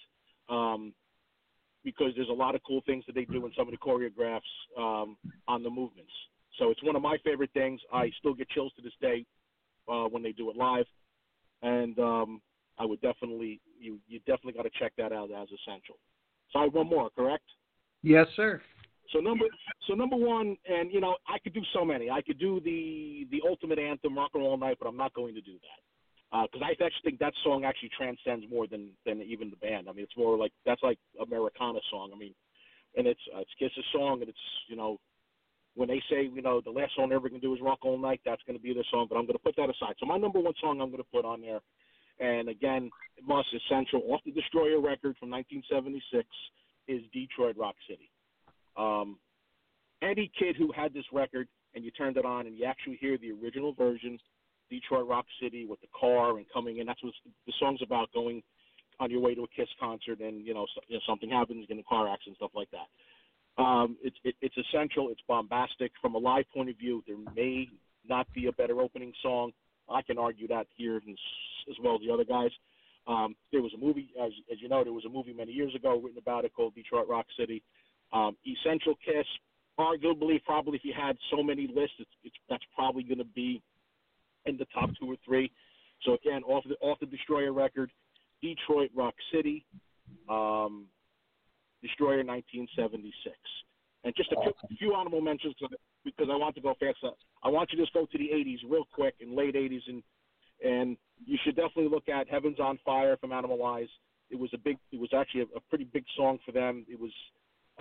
[0.49, 0.93] um,
[1.85, 4.41] because there's a lot of cool things that they do in some of the choreographs
[4.79, 5.17] um,
[5.49, 6.13] on the movements.
[6.59, 7.81] So it's one of my favorite things.
[7.93, 9.25] I still get chills to this day
[9.91, 10.87] uh, when they do it live.
[11.63, 12.41] and um,
[12.79, 15.97] I would definitely you you definitely got to check that out as essential.
[16.53, 17.45] So I have one more, correct?
[18.03, 18.61] Yes, sir.
[19.13, 19.45] So number
[19.89, 22.11] so number one, and you know I could do so many.
[22.11, 25.35] I could do the the ultimate anthem, Rock and Roll Night, but I'm not going
[25.35, 25.90] to do that
[26.31, 29.89] because I actually think that song actually transcends more than than even the band.
[29.89, 32.11] I mean, it's more like that's like Americana song.
[32.15, 32.35] I mean,
[32.97, 34.99] and it's uh, it's Kiss's song, and it's you know
[35.75, 37.99] when they say you know the last song they're ever to do is Rock All
[37.99, 39.07] Night, that's to be their song.
[39.09, 39.95] But I'm to put that aside.
[39.99, 41.61] So my number one song I'm to put on there,
[42.21, 42.91] and again,
[43.27, 46.27] must essential off the Destroyer record from 1976
[46.89, 48.11] is Detroit Rock City.
[48.77, 49.19] Um,
[50.03, 53.19] any kid who had this record and you turned it on and you actually hear
[53.19, 54.19] the original version,
[54.71, 57.13] Detroit Rock City with the car and coming in, that's what
[57.47, 58.43] the song's about going
[58.99, 61.61] on your way to a Kiss concert and you know, so, you know something happens,
[61.61, 63.63] you get a car accident, stuff like that.
[63.63, 65.09] Um, it's it, it's essential.
[65.11, 67.03] It's bombastic from a live point of view.
[67.07, 67.69] There may
[68.09, 69.53] not be a better opening song.
[69.89, 71.03] I can argue that here as,
[71.69, 72.51] as well as the other guys.
[73.07, 75.75] Um, there was a movie, as, as you know, there was a movie many years
[75.75, 77.63] ago written about it called Detroit Rock City.
[78.13, 79.27] Um, Essential Kiss,
[79.79, 83.63] arguably, probably if you had so many lists, it's, it's that's probably going to be
[84.47, 85.51] in the top two or three.
[86.03, 87.91] So again, off the off the Destroyer record,
[88.43, 89.65] Detroit Rock City,
[90.29, 90.87] um,
[91.83, 93.37] Destroyer 1976,
[94.05, 95.55] and just a few, few honorable mentions
[96.05, 96.99] because I want to go fast.
[97.43, 100.03] I want you to just go to the 80s real quick and late 80s, and
[100.63, 103.89] and you should definitely look at Heaven's on Fire from Animalize.
[104.31, 106.85] It was a big, it was actually a, a pretty big song for them.
[106.89, 107.11] It was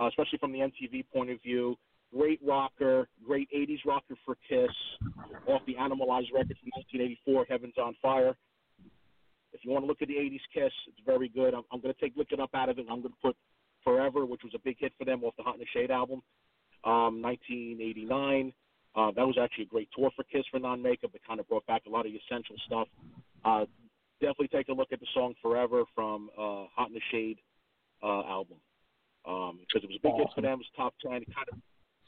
[0.00, 1.76] uh, especially from the MTV point of view.
[2.16, 4.70] Great rocker, great 80s rocker for Kiss,
[5.46, 8.34] off the Animalize record from 1984, Heaven's on Fire.
[9.52, 11.54] If you want to look at the 80s Kiss, it's very good.
[11.54, 12.86] I'm, I'm going to take Lick It Up out of it.
[12.90, 13.36] I'm going to put
[13.84, 16.20] Forever, which was a big hit for them off the Hot in the Shade album,
[16.84, 18.52] um, 1989.
[18.96, 21.10] Uh, that was actually a great tour for Kiss for non-makeup.
[21.14, 22.88] It kind of brought back a lot of the essential stuff.
[23.44, 23.64] Uh,
[24.20, 27.38] definitely take a look at the song Forever from uh, Hot in the Shade
[28.02, 28.58] uh, album
[29.24, 30.18] because um, it was a big awesome.
[30.18, 30.52] hit for them.
[30.52, 31.22] It was top ten.
[31.22, 31.58] It kind of,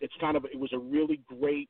[0.02, 1.68] it's kind of, it was a really great.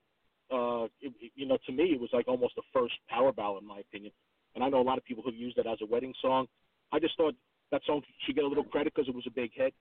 [0.50, 3.68] Uh, it, you know, to me, it was like almost the first power ballad, in
[3.68, 4.12] my opinion.
[4.54, 6.46] And I know a lot of people who used it as a wedding song.
[6.92, 7.34] I just thought
[7.70, 9.72] that song should get a little credit because it was a big hit.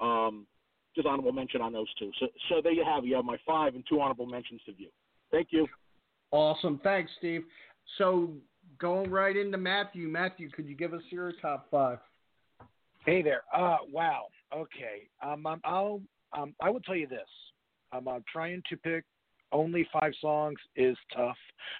[0.00, 0.46] Um,
[0.94, 2.10] just honorable mention on those two.
[2.18, 3.04] So, so there you have.
[3.04, 4.88] You have my five and two honorable mentions to view.
[5.30, 5.66] Thank you.
[6.30, 6.80] Awesome.
[6.82, 7.44] Thanks, Steve.
[7.96, 8.30] So
[8.78, 10.08] going right into Matthew.
[10.08, 11.98] Matthew, could you give us your top five?
[13.06, 13.42] Hey there.
[13.54, 14.26] Uh, wow.
[14.54, 15.08] Okay.
[15.22, 16.00] Um, um, I'll
[16.36, 17.28] um, I will tell you this.
[17.92, 19.04] Um, I'm trying to pick
[19.52, 21.36] only five songs is tough.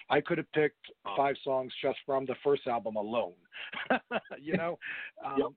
[0.09, 0.87] I could have picked
[1.17, 3.35] five songs just from the first album alone.
[4.41, 4.79] you know.
[5.25, 5.49] Um, yep.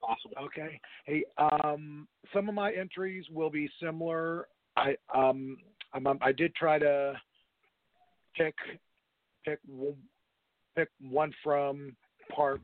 [0.00, 0.36] Possible.
[0.44, 0.80] Okay.
[1.04, 4.46] Hey, um, some of my entries will be similar.
[4.76, 5.56] I um,
[5.92, 7.14] I'm, I did try to
[8.36, 8.54] pick
[9.44, 9.58] pick
[10.76, 11.96] pick one from
[12.34, 12.60] part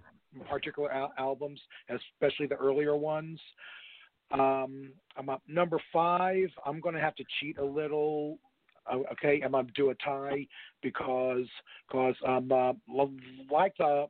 [0.48, 3.40] particular al- albums, especially the earlier ones.
[4.30, 6.48] Um, I'm up number five.
[6.64, 8.38] I'm going to have to cheat a little.
[8.90, 10.46] Uh, okay, I'm going to do a tie
[10.82, 11.46] because
[11.88, 12.72] because um uh,
[13.50, 14.06] like the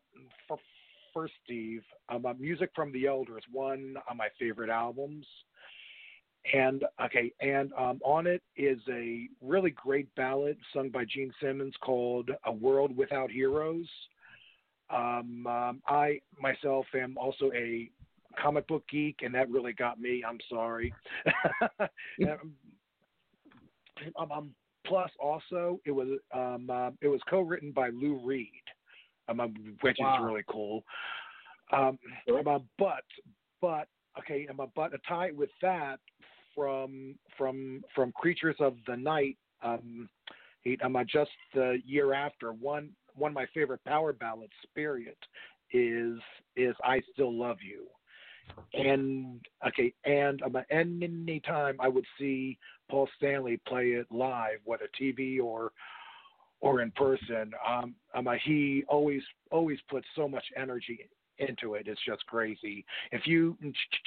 [0.48, 0.58] for,
[1.12, 5.26] first Steve, um, uh, music from the Elders, one of my favorite albums.
[6.52, 11.74] And okay, and um, on it is a really great ballad sung by Gene Simmons
[11.80, 13.86] called "A World Without Heroes."
[14.90, 17.90] Um, um, I myself am also a
[18.40, 20.22] comic book geek, and that really got me.
[20.26, 20.92] I'm sorry.
[24.18, 24.54] um, um,
[24.86, 28.48] plus, also, it was um, uh, it was co-written by Lou Reed,
[29.28, 30.16] um, um which wow.
[30.16, 30.84] is really cool.
[31.72, 33.04] Um, uh, but
[33.60, 35.98] but okay, um, but a tie with that
[36.54, 39.36] from from from Creatures of the Night.
[39.62, 40.08] Um,
[40.62, 45.18] he, um, just the year after one one of my favorite power ballads, Spirit,
[45.72, 46.18] is
[46.56, 47.86] is I Still Love You.
[48.72, 52.58] And okay, and um, and any time I would see
[52.90, 55.72] Paul Stanley play it live, whether TV or
[56.60, 61.86] or in person, um, um, he always always puts so much energy into it.
[61.86, 62.84] It's just crazy.
[63.12, 63.56] If you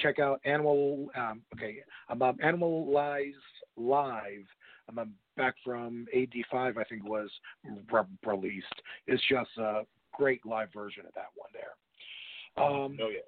[0.00, 1.78] check out Animal, um, okay,
[2.08, 3.32] um, Animalize
[3.76, 4.44] Live,
[4.88, 7.30] um, back from AD5, I think was
[7.90, 8.66] re- released.
[9.06, 9.82] It's just a
[10.12, 12.64] great live version of that one there.
[12.64, 13.20] Um, oh yeah.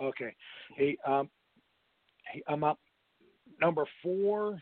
[0.00, 0.34] Okay.
[0.76, 1.30] Hey, um,
[2.32, 2.78] hey, I'm up
[3.60, 4.60] number four.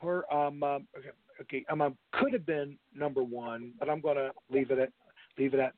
[0.00, 4.30] Her, um, um okay, okay, um, um, could have been number one, but I'm gonna
[4.50, 4.88] leave it at
[5.38, 5.74] leave it at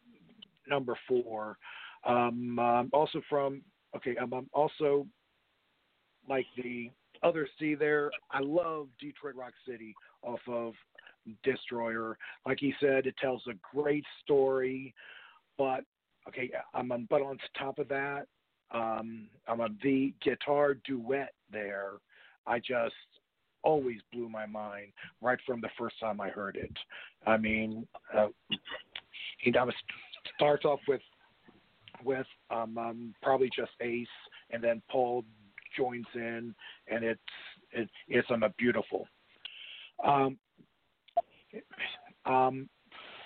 [0.69, 1.59] number four.
[2.05, 3.63] Um, um also from
[3.97, 5.07] okay, I'm um, also
[6.29, 6.91] like the
[7.23, 8.11] other C there.
[8.31, 10.73] I love Detroit Rock City off of
[11.43, 12.17] Destroyer.
[12.47, 14.95] Like he said, it tells a great story,
[15.59, 15.81] but
[16.29, 18.27] okay, I'm on, but on top of that,
[18.73, 21.93] um, I'm on the guitar duet there.
[22.47, 22.95] I just
[23.63, 24.93] always blew my mind
[25.23, 26.73] right from the first time I heard it.
[27.27, 27.87] I mean,
[28.17, 28.29] uh,
[29.39, 29.75] he that was
[30.37, 31.01] starts off with
[32.05, 34.07] with um, um, probably just Ace,
[34.51, 35.25] and then Paul
[35.77, 36.55] joins in,
[36.89, 37.21] and it's
[37.73, 39.07] it, it's um, a beautiful.
[40.05, 40.37] Um,
[42.27, 42.69] um,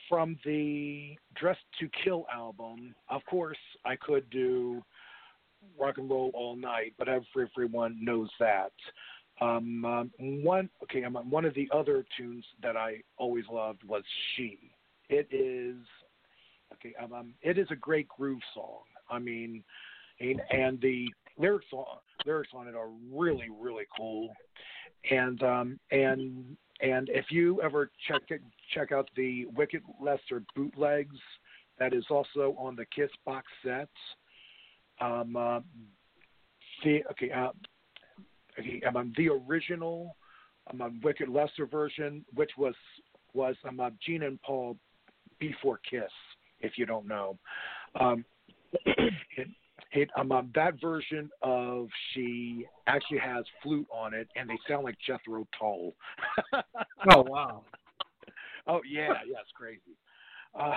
[0.08, 4.82] from the Dressed to Kill album, of course, I could do
[5.78, 8.72] rock and roll all night, but everyone knows that.
[9.40, 14.02] Um, um, one okay, um, one of the other tunes that I always loved was
[14.34, 14.58] "She."
[15.08, 15.76] It is
[16.74, 16.94] okay.
[17.02, 18.80] Um, um, it is a great groove song.
[19.10, 19.62] I mean,
[20.20, 24.28] and, and the lyrics on lyrics on it are really really cool.
[25.10, 28.42] And um, and and if you ever check it,
[28.74, 31.16] check out the Wicked Lester bootlegs,
[31.78, 33.88] that is also on the Kiss box set.
[35.00, 35.60] Um, uh,
[36.84, 37.50] the okay, uh,
[38.58, 40.16] okay, um, the original
[40.70, 42.74] um, Wicked Lester version, which was
[43.34, 44.76] was um, uh, Gene and Paul
[45.38, 46.02] before Kiss,
[46.60, 47.38] if you don't know.
[47.98, 48.24] Um,
[48.86, 49.48] it,
[49.92, 54.84] it, um, um, that version of she actually has flute on it, and they sound
[54.84, 55.94] like Jethro Tull.
[57.12, 57.64] oh wow!
[58.66, 59.96] Oh yeah, yeah, it's crazy.
[60.58, 60.74] Uh,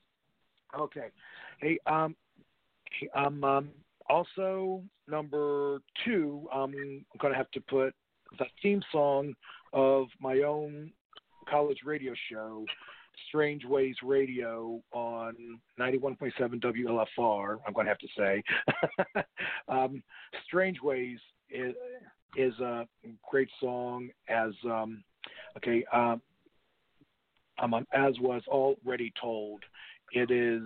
[0.78, 1.08] okay,
[1.60, 2.16] hey, um,
[3.14, 3.68] um, um,
[4.08, 6.72] also number two, I'm
[7.18, 7.94] going to have to put
[8.38, 9.34] the theme song
[9.72, 10.92] of my own
[11.48, 12.64] college radio show,
[13.28, 15.34] Strange Ways Radio, on
[15.78, 17.58] 91.7 WLFR.
[17.66, 18.42] I'm going to have to say,
[19.68, 20.02] um,
[20.46, 21.18] Strange Ways
[21.50, 21.74] is,
[22.36, 22.86] is a
[23.28, 24.10] great song.
[24.28, 25.02] As um,
[25.56, 26.20] okay, um,
[27.60, 29.62] um, as was already told,
[30.12, 30.62] it is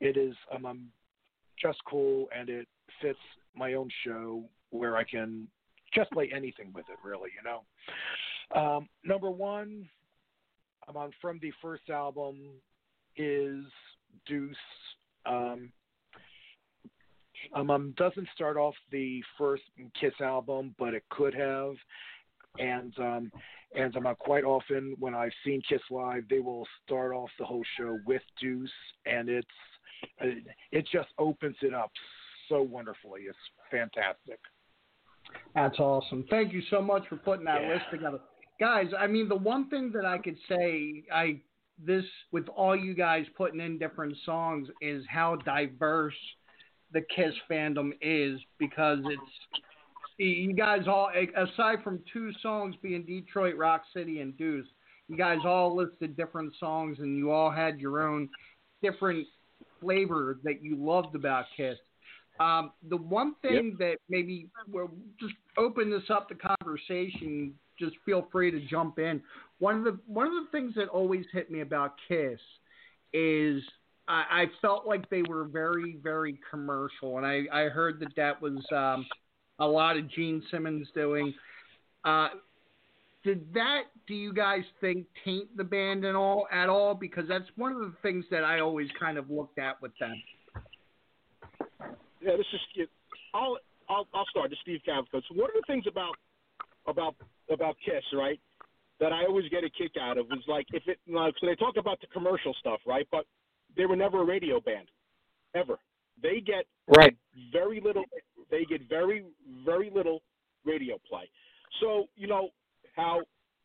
[0.00, 0.86] it is um, um,
[1.60, 2.66] just cool and it
[3.02, 3.18] fits
[3.54, 5.48] my own show where I can
[5.94, 7.62] just play anything with it, really, you know.
[8.60, 9.88] Um, number one,
[10.88, 12.36] I'm on from the first album
[13.16, 13.64] is
[14.26, 14.56] Deuce.
[15.26, 15.72] Um,
[17.54, 19.62] um, um, doesn't start off the first
[20.00, 21.74] Kiss album, but it could have.
[22.58, 23.30] And um,
[23.74, 27.62] and um, quite often when I've seen Kiss live, they will start off the whole
[27.78, 28.70] show with Deuce,
[29.06, 29.46] and it's
[30.20, 30.26] Uh,
[30.72, 31.90] it just opens it up
[32.48, 33.22] so wonderfully.
[33.28, 33.38] It's
[33.70, 34.38] fantastic.
[35.54, 36.24] That's awesome.
[36.30, 37.74] Thank you so much for putting that yeah.
[37.74, 38.20] list together.
[38.58, 41.40] Guys, I mean the one thing that I could say I
[41.84, 46.14] this with all you guys putting in different songs is how diverse
[46.92, 49.62] the Kiss fandom is because it's
[50.18, 54.66] you guys all aside from two songs being Detroit Rock City and Deuce,
[55.06, 58.28] you guys all listed different songs and you all had your own
[58.82, 59.26] different
[59.80, 61.76] flavor that you loved about Kiss.
[62.40, 63.78] Um, the one thing yep.
[63.78, 67.54] that maybe we'll just open this up to conversation.
[67.78, 69.20] Just feel free to jump in.
[69.58, 72.38] One of the one of the things that always hit me about Kiss
[73.12, 73.62] is
[74.06, 78.40] I, I felt like they were very very commercial, and I, I heard that that
[78.40, 79.06] was um,
[79.58, 81.34] a lot of Gene Simmons doing.
[82.04, 82.28] Uh,
[83.28, 86.94] did that do you guys think taint the band at all at all?
[86.94, 90.14] Because that's one of the things that i always kind of looked at with them.
[92.22, 92.88] Yeah this is
[93.34, 93.58] i'll
[93.90, 95.20] i'll, I'll start this steve Cavico.
[95.28, 96.14] so one of the things about
[96.86, 97.14] about
[97.50, 98.40] about kiss right
[98.98, 101.54] that i always get a kick out of was like if it like so they
[101.56, 103.26] talk about the commercial stuff right but
[103.76, 104.88] they were never a radio band
[105.54, 105.78] ever.
[106.22, 106.64] They get
[106.96, 107.16] right.
[107.52, 108.04] very little
[108.50, 109.24] they get very
[109.64, 110.22] very little
[110.64, 111.30] radio play.
[111.80, 112.48] So you know
[112.98, 113.22] how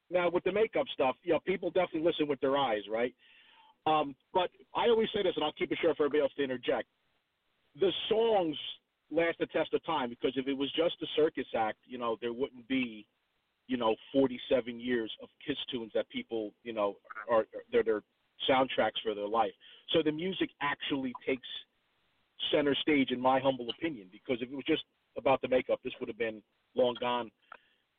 [0.09, 3.13] now with the makeup stuff, you know, people definitely listen with their eyes, right?
[3.85, 6.43] Um, but I always say this, and I'll keep it short for everybody else to
[6.43, 6.87] interject.
[7.79, 8.55] The songs
[9.11, 12.17] last the test of time because if it was just a circus act, you know,
[12.21, 13.05] there wouldn't be,
[13.67, 16.95] you know, 47 years of Kiss tunes that people, you know,
[17.29, 18.03] are they're their
[18.49, 19.51] soundtracks for their life.
[19.89, 21.47] So the music actually takes
[22.51, 24.83] center stage, in my humble opinion, because if it was just
[25.17, 26.41] about the makeup, this would have been
[26.75, 27.31] long gone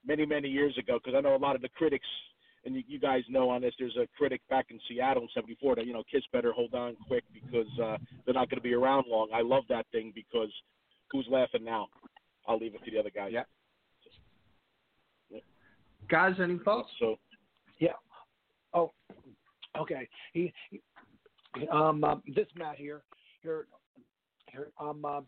[0.07, 2.07] many many years ago because I know a lot of the critics
[2.65, 3.75] and you, you guys know on this.
[3.79, 6.97] There's a critic back in Seattle in '74 that you know Kiss better hold on
[7.07, 9.29] quick because uh, they're not going to be around long.
[9.35, 10.51] I love that thing because
[11.11, 11.89] who's laughing now?
[12.47, 13.31] I'll leave it to the other guys.
[13.33, 13.45] Yeah.
[15.31, 15.41] yeah.
[16.11, 16.91] Guys, any thoughts?
[16.99, 17.17] So,
[17.79, 17.93] yeah.
[18.75, 18.93] Oh,
[19.79, 20.09] okay.
[20.33, 20.83] He, he
[21.71, 23.03] um, um, this Matt here,
[23.43, 23.67] here,
[24.51, 24.69] here.
[24.79, 25.21] Um, uh,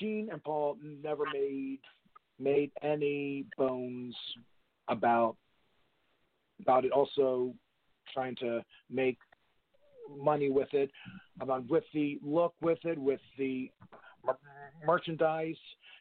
[0.00, 1.78] Gene and Paul never made
[2.38, 4.14] made any bones
[4.88, 5.36] about
[6.60, 7.54] about it also
[8.12, 9.18] trying to make
[10.22, 10.90] money with it,
[11.40, 13.70] about with the look with it, with the
[14.24, 14.38] mer-
[14.86, 15.56] merchandise.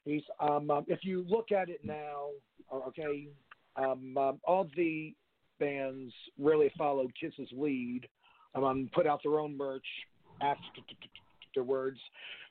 [0.06, 2.28] He's um, um, if you look at it now,
[2.72, 3.28] okay,
[3.76, 5.14] um, um, all the
[5.60, 8.02] bands really followed Kiss's lead,
[8.54, 9.86] um, put out their own merch
[10.42, 12.00] afterwards,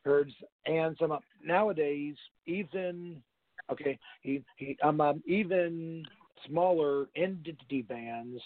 [0.05, 0.32] herds,
[0.66, 2.16] and some uh, nowadays
[2.47, 3.22] even
[3.71, 6.05] okay, he, he um, um even
[6.47, 8.41] smaller indie bands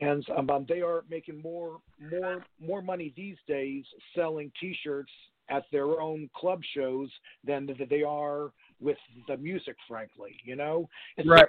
[0.00, 1.78] and um, um, they are making more
[2.10, 3.84] more more money these days
[4.14, 5.12] selling T-shirts
[5.50, 7.10] at their own club shows
[7.44, 8.50] than th- they are
[8.80, 8.96] with
[9.28, 9.76] the music.
[9.86, 11.48] Frankly, you know, it's Right.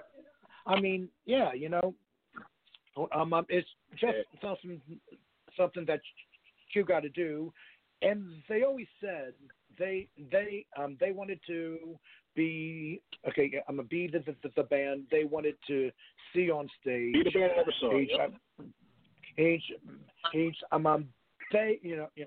[0.68, 1.94] I mean, yeah, you know,
[3.14, 3.68] um, um it's
[4.00, 4.82] just something
[5.58, 6.02] something that
[6.74, 7.52] you got to do.
[8.02, 9.34] And they always said
[9.80, 11.98] they they um they wanted to
[12.36, 13.52] be okay.
[13.68, 15.92] I'm a be the, the the band they wanted to
[16.34, 17.14] see on stage.
[17.14, 18.34] Be the band I never saw, Age, yep.
[19.38, 19.72] age,
[20.34, 20.56] age.
[20.72, 21.08] Um, um,
[21.52, 22.26] they you know you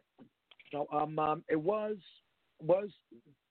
[0.72, 1.96] know um, um it was
[2.62, 2.88] was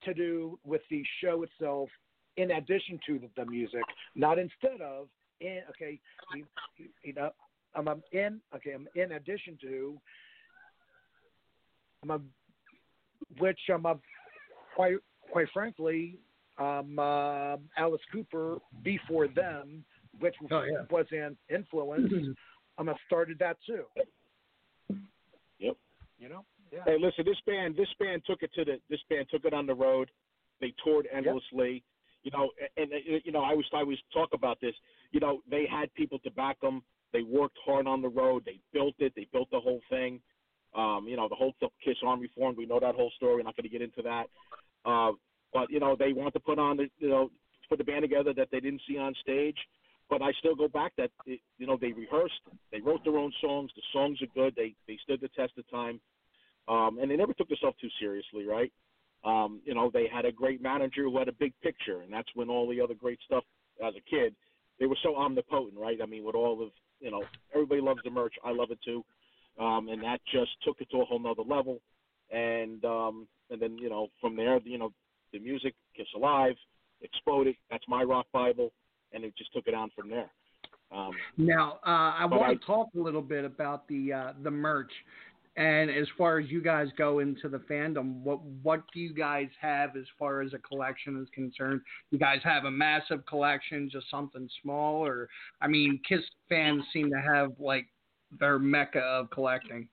[0.03, 1.89] to do with the show itself
[2.37, 3.83] in addition to the, the music,
[4.15, 5.07] not instead of
[5.41, 5.99] in okay
[6.35, 6.45] you,
[6.77, 7.29] you, you know
[7.75, 9.99] I'm, I'm in okay I'm in addition to
[12.03, 12.19] I'm a,
[13.39, 13.97] which I'm a,
[14.75, 14.97] quite
[15.31, 16.19] quite frankly
[16.57, 19.83] um, uh, Alice Cooper before them,
[20.19, 20.85] which Oh, yeah.
[20.89, 22.11] was an influence.
[22.77, 23.83] I'm started that too.
[25.59, 25.75] Yep.
[26.19, 26.45] You know.
[26.71, 26.79] Yeah.
[26.85, 29.65] Hey, listen, this band, this band took it to the, this band took it on
[29.65, 30.09] the road.
[30.59, 31.83] They toured endlessly.
[32.23, 34.73] You know, and, and you know, I was, I always talk about this.
[35.11, 36.81] You know, they had people to back them.
[37.13, 38.43] They worked hard on the road.
[38.45, 39.13] They built it.
[39.15, 40.19] They built the whole thing.
[40.75, 41.53] Um, you know, the whole
[41.83, 42.57] Kiss Army formed.
[42.57, 43.35] We know that whole story.
[43.35, 44.25] We're not going to get into that.
[44.83, 45.11] Uh,
[45.53, 47.31] but you know, they want to put on the, you know,
[47.69, 49.57] put the band together that they didn't see on stage.
[50.09, 52.39] But I still go back that it, you know they rehearsed,
[52.71, 53.71] they wrote their own songs.
[53.75, 54.53] The songs are good.
[54.55, 55.99] They they stood the test of time,
[56.67, 58.71] um, and they never took themselves too seriously, right?
[59.25, 62.29] Um, you know, they had a great manager who had a big picture, and that's
[62.35, 63.43] when all the other great stuff
[63.85, 64.33] as a kid,
[64.79, 65.97] they were so omnipotent, right?
[66.01, 66.69] I mean, with all of
[67.01, 67.23] you know,
[67.53, 68.33] everybody loves the merch.
[68.45, 69.03] I love it too,
[69.59, 71.79] um, and that just took it to a whole nother level.
[72.31, 74.93] And um, and then you know, from there, you know,
[75.37, 76.55] the music, Kiss Alive,
[77.01, 77.55] exploded.
[77.69, 78.71] That's my rock bible,
[79.13, 80.29] and it just took it on from there.
[80.91, 84.91] Um, Now, uh, I want to talk a little bit about the uh, the merch,
[85.57, 89.49] and as far as you guys go into the fandom, what what do you guys
[89.59, 91.81] have as far as a collection is concerned?
[92.11, 95.27] You guys have a massive collection, just something small, or
[95.61, 97.87] I mean, Kiss fans seem to have like
[98.39, 99.89] their mecca of collecting.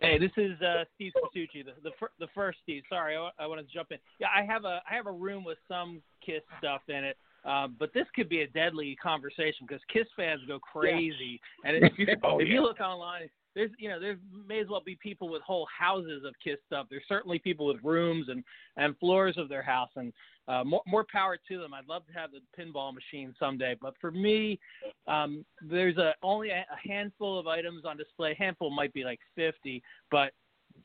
[0.00, 2.82] Hey, this is uh, Steve Succi, the the, fir- the first Steve.
[2.88, 3.98] Sorry, I, want to jump in.
[4.20, 7.76] Yeah, I have a I have a room with some Kiss stuff in it, um,
[7.78, 12.06] but this could be a deadly conversation because Kiss fans go crazy, and if you
[12.22, 12.54] Oh, if yeah.
[12.54, 16.22] you look online, there's you know there may as well be people with whole houses
[16.26, 16.86] of Kiss stuff.
[16.90, 18.44] There's certainly people with rooms and
[18.76, 20.12] and floors of their house, and
[20.46, 21.74] uh, more more power to them.
[21.74, 24.58] I'd love to have the pinball machine someday, but for me,
[25.06, 28.32] um, there's a only a, a handful of items on display.
[28.32, 30.32] A handful might be like 50, but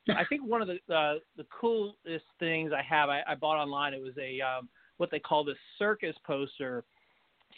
[0.09, 3.93] I think one of the uh, the coolest things I have I, I bought online.
[3.93, 6.83] It was a um, what they call the circus poster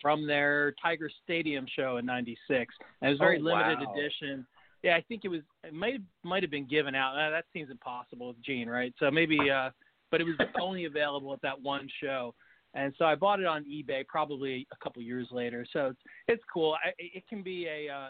[0.02, 3.94] from their Tiger Stadium show in '96, and it was very Oh, limited wow.
[3.94, 4.46] edition.
[4.86, 5.42] Yeah, I think it was.
[5.64, 7.18] It might might have been given out.
[7.18, 8.94] Uh, that seems impossible with Gene, right?
[9.00, 9.72] So maybe, uh,
[10.12, 12.36] but it was only available at that one show.
[12.76, 15.66] And so I bought it on eBay probably a couple years later.
[15.74, 16.76] So it's it's cool.
[16.86, 18.10] I, it can be a uh,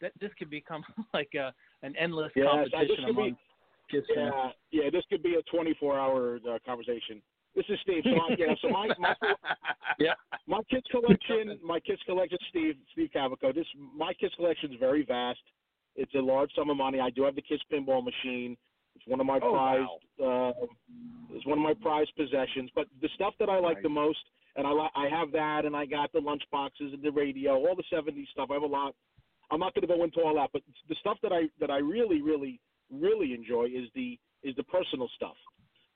[0.00, 0.82] that this could become
[1.14, 1.52] like a
[1.84, 3.36] an endless Yes, competition be- among
[3.92, 4.04] fans.
[4.16, 7.22] yeah, yeah, this could be a 24-hour uh, conversation.
[7.54, 8.02] This is Steve.
[8.04, 9.14] So I, yeah, so my my
[10.00, 10.14] yeah.
[10.48, 13.54] my kids collection, my kids collection, Steve Steve Cavico.
[13.54, 13.66] This
[13.96, 15.38] my kids collection is very vast.
[15.96, 17.00] It's a large sum of money.
[17.00, 18.56] I do have the Kiss pinball machine.
[18.94, 19.90] It's one of my Oh, prized.
[20.22, 20.66] Uh,
[21.34, 22.70] it's one of my prized possessions.
[22.74, 24.18] But the stuff that I like the most,
[24.56, 27.54] and I li- I have that, and I got the lunch boxes and the radio,
[27.56, 28.48] all the '70s stuff.
[28.50, 28.94] I have a lot.
[29.50, 31.78] I'm not going to go into all that, but the stuff that I that I
[31.78, 35.36] really, really, really enjoy is the is the personal stuff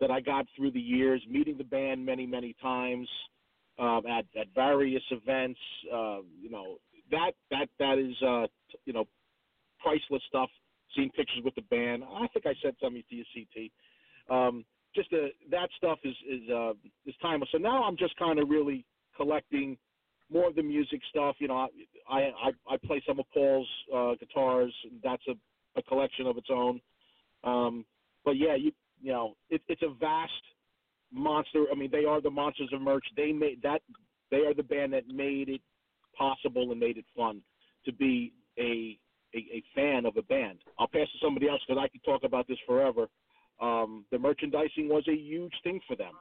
[0.01, 3.09] that I got through the years, meeting the band many, many times
[3.79, 5.61] um, at at various events.
[5.93, 6.77] Uh, you know
[7.11, 9.07] that that that is uh, t- you know
[9.83, 10.51] priceless stuff.
[10.97, 12.03] Seeing pictures with the band.
[12.03, 13.71] I think I sent something to you, CT.
[14.29, 14.65] Um,
[14.95, 16.73] just uh, that stuff is is uh,
[17.07, 17.49] is timeless.
[17.53, 18.85] So now I'm just kind of really
[19.17, 19.77] collecting
[20.33, 21.37] more of the music stuff.
[21.39, 21.69] You know,
[22.09, 24.75] I I, I play some of Paul's uh, guitars.
[25.03, 25.35] That's a,
[25.79, 26.81] a collection of its own.
[27.45, 27.85] Um,
[28.25, 30.33] but yeah, you you know, it, it's a vast
[31.13, 31.67] monster.
[31.73, 33.05] I mean, they are the monsters of merch.
[33.17, 33.83] They made that.
[34.31, 35.61] They are the band that made it
[36.17, 37.43] possible and made it fun
[37.85, 38.99] to be a
[39.35, 40.59] a, a fan of a band.
[40.79, 43.07] I'll pass to somebody else because I could talk about this forever.
[43.61, 46.13] Um, the merchandising was a huge thing for them.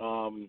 [0.00, 0.48] Um,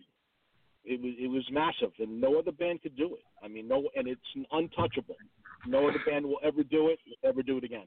[0.84, 3.24] it was it was massive, and no other band could do it.
[3.44, 4.20] I mean, no, and it's
[4.52, 5.16] untouchable.
[5.66, 6.98] No other band will ever do it.
[7.22, 7.86] Ever do it again.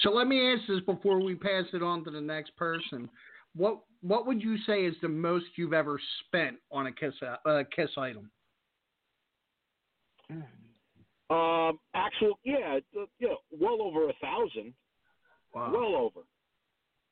[0.00, 3.10] So let me ask this before we pass it on to the next person.
[3.54, 7.62] What what would you say is the most you've ever spent on a kiss uh,
[7.74, 8.30] kiss item?
[11.30, 14.74] Um, actual, yeah, uh, you know, well over a thousand.
[15.54, 15.72] Wow.
[15.72, 16.20] Well over.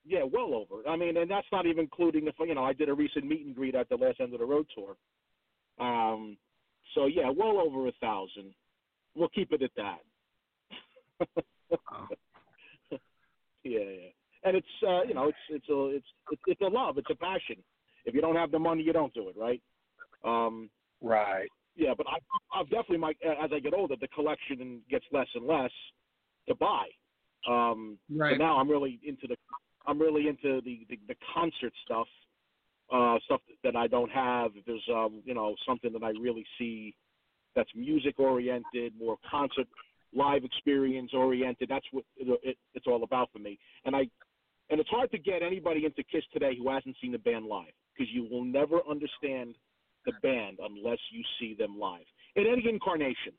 [0.04, 0.86] Yeah, well over.
[0.88, 3.46] I mean, and that's not even including the, you know, I did a recent meet
[3.46, 4.96] and greet at the last end of the road tour.
[5.78, 6.36] Um,
[6.94, 8.52] so yeah, well over a thousand.
[9.14, 10.00] We'll keep it at that.
[12.90, 12.98] yeah,
[13.62, 14.08] yeah.
[14.44, 17.14] And it's, uh, you know, it's it's a it's it's it's a love, it's a
[17.14, 17.56] passion.
[18.04, 19.62] If you don't have the money, you don't do it, right?
[20.24, 20.68] Um,
[21.00, 21.48] right.
[21.77, 22.18] Yeah, but I,
[22.59, 23.11] I've definitely my
[23.43, 25.70] as I get older, the collection gets less and less
[26.49, 26.87] to buy.
[27.49, 28.33] Um, Right.
[28.33, 29.37] So now I'm really into the
[29.87, 32.07] I'm really into the the, the concert stuff,
[32.93, 34.53] uh, stuff that I don't have.
[34.55, 36.95] If there's um, you know something that I really see
[37.55, 39.66] that's music oriented, more concert
[40.14, 41.68] live experience oriented.
[41.68, 43.59] That's what it, it, it's all about for me.
[43.85, 44.07] And I
[44.70, 47.73] and it's hard to get anybody into Kiss today who hasn't seen the band live
[47.97, 49.55] because you will never understand
[50.07, 53.32] the band unless you see them live in any incarnation.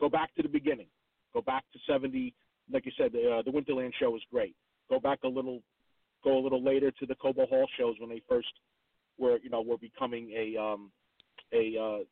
[0.00, 0.86] Go back to the beginning.
[1.32, 2.34] Go back to '70.
[2.72, 4.54] Like you said, the, uh, the Winterland show was great.
[4.88, 5.60] Go back a little.
[6.22, 8.48] Go a little later to the Cobo Hall shows when they first
[9.18, 10.90] were, you know, were becoming a um,
[11.52, 12.04] a uh,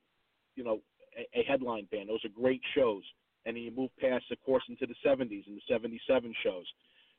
[0.54, 0.80] you know
[1.16, 2.08] a, a headline band.
[2.08, 3.02] Those are great shows.
[3.44, 6.64] And then you move past, of course, into the 70s and the 77 shows,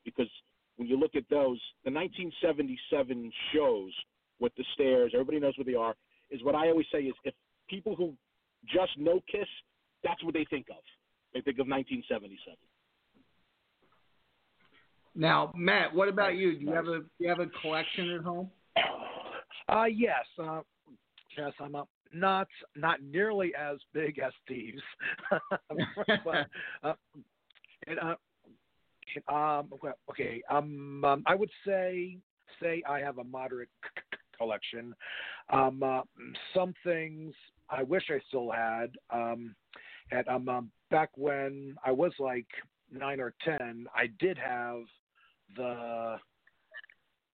[0.06, 0.30] because
[0.78, 3.92] when you look at those, the 1977 shows
[4.40, 5.96] with the stairs, everybody knows where they are,
[6.34, 7.34] is what I always say is if
[7.70, 8.14] people who
[8.66, 9.48] just know Kiss,
[10.04, 10.84] that's what they think of.
[11.34, 12.58] They think of 1977.
[15.16, 16.58] Now, Matt, what about you?
[16.58, 18.50] Do you have a do you have a collection at home?
[19.70, 20.26] Uh, yes.
[20.42, 20.62] Uh,
[21.38, 24.82] yes, I'm a, not not nearly as big as Steve's,
[26.26, 26.48] but
[26.84, 26.94] uh,
[27.88, 29.70] it, uh, um,
[30.10, 30.42] okay.
[30.50, 32.18] Um, um, I would say
[32.62, 34.03] say I have a moderate c- c-
[34.44, 34.94] collection.
[35.52, 36.02] Um, uh,
[36.54, 37.34] some things
[37.70, 38.88] I wish I still had.
[39.10, 39.56] Um,
[40.12, 42.48] at um, um, back when I was like
[42.92, 44.82] nine or ten, I did have
[45.56, 46.18] the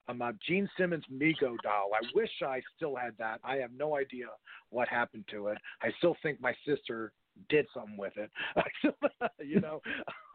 [0.08, 1.92] um, uh, Gene Simmons Mego doll.
[1.94, 3.40] I wish I still had that.
[3.44, 4.28] I have no idea
[4.70, 5.58] what happened to it.
[5.82, 7.12] I still think my sister
[7.50, 8.32] did something with it.
[9.46, 9.82] you know,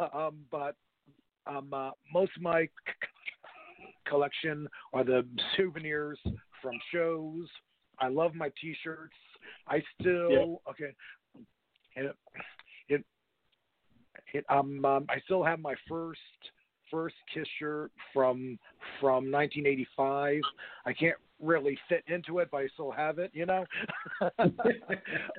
[0.15, 0.75] um, but
[1.47, 2.69] um, uh, most of my
[4.07, 6.19] collection are the souvenirs
[6.65, 7.47] from shows.
[8.01, 9.15] I love my T-shirts.
[9.69, 10.93] I still okay.
[11.95, 12.17] It,
[12.89, 13.05] it,
[14.33, 16.19] it um, um I still have my first
[16.91, 18.59] first Kiss shirt from
[19.01, 20.41] from 1985.
[20.87, 23.31] I can't really fit into it, but I still have it.
[23.33, 23.65] You know.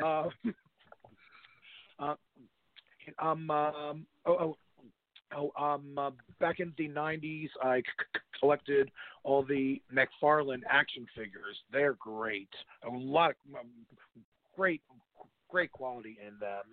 [0.03, 0.29] uh,
[1.99, 2.15] uh,
[3.19, 4.57] um, um, oh, oh,
[5.35, 8.91] oh, um, uh, back in the 90s, I c- c- collected
[9.23, 11.57] all the McFarlane action figures.
[11.71, 12.49] They're great.
[12.85, 13.67] A lot of um,
[14.55, 14.81] great,
[15.49, 16.63] great quality in them.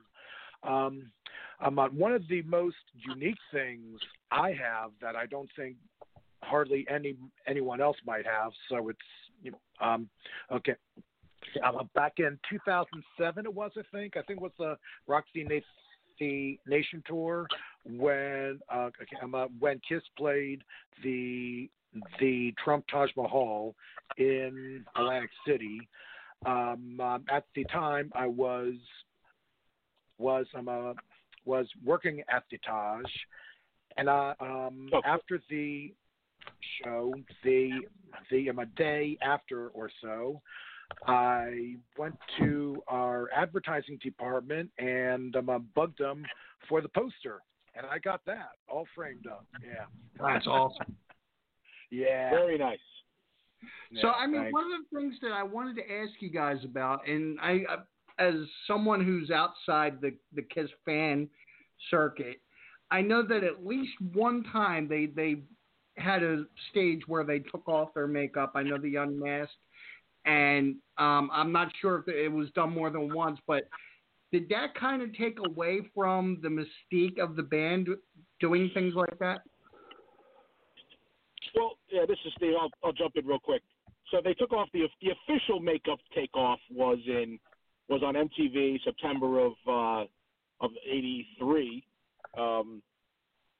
[0.62, 1.12] Um,
[1.61, 2.76] um, uh, one of the most
[3.09, 4.00] unique things
[4.30, 5.76] I have that I don't think
[6.42, 8.53] hardly any anyone else might have.
[8.68, 8.98] So it's
[9.42, 10.09] you know um,
[10.50, 10.74] okay.
[11.64, 14.16] Um, back in 2007, it was I think.
[14.16, 14.76] I think it was the
[15.09, 15.59] Roxy Na-
[16.20, 17.46] the Nation tour
[17.84, 18.90] when uh,
[19.22, 20.62] um, uh, when Kiss played
[21.02, 21.68] the
[22.20, 23.74] the Trump Taj Mahal
[24.18, 25.88] in Atlantic City.
[26.44, 28.74] Um, um, at the time, I was
[30.18, 30.94] was um, uh,
[31.44, 33.04] was working at the Taj,
[33.96, 35.92] and uh, um, after the
[36.82, 37.14] show,
[37.44, 37.70] the
[38.30, 40.40] the um, a day after or so,
[41.06, 46.24] I went to our advertising department and um, uh, bugged them
[46.68, 47.40] for the poster,
[47.74, 49.46] and I got that all framed up.
[49.62, 49.84] Yeah,
[50.20, 50.96] That's awesome.
[51.90, 52.78] yeah, Very nice.
[54.00, 54.52] So Yeah, I mean, thanks.
[54.54, 57.76] one of the things that I wanted to ask you guys about, and I, I-
[58.18, 58.34] as
[58.66, 61.28] someone who's outside the the Kiss fan
[61.90, 62.40] circuit,
[62.90, 65.42] I know that at least one time they they
[65.96, 68.52] had a stage where they took off their makeup.
[68.54, 69.54] I know the unmasked,
[70.26, 73.64] and um, I'm not sure if it was done more than once, but
[74.32, 77.88] did that kind of take away from the mystique of the band
[78.40, 79.42] doing things like that?
[81.54, 82.54] Well, yeah, this is Steve.
[82.58, 83.62] I'll, I'll jump in real quick.
[84.10, 87.38] So they took off the the official makeup takeoff was in
[87.88, 90.04] was on MTV September of uh,
[90.60, 91.84] of '83,
[92.38, 92.82] um,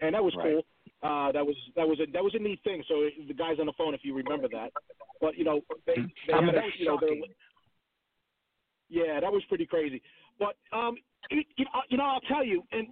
[0.00, 0.52] and that was Right.
[0.54, 0.62] cool.
[1.02, 2.82] Uh, that was that was a that was a neat thing.
[2.88, 4.72] So the guys on the phone, if you remember that,
[5.20, 5.96] but you know they,
[6.26, 6.98] they had that a- was you know,
[8.88, 10.02] yeah, that was pretty crazy.
[10.39, 10.97] But um,
[11.30, 12.87] you, you know, you know, I'll tell you, and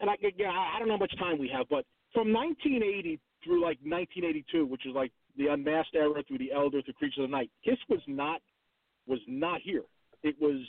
[0.00, 3.62] and I, I I don't know how much time we have, but from 1980 through
[3.62, 7.36] like 1982, which is like the Unmasked era through the Elder through Creatures of the
[7.36, 8.40] Night, Kiss was not
[9.06, 9.82] was not here.
[10.22, 10.60] It was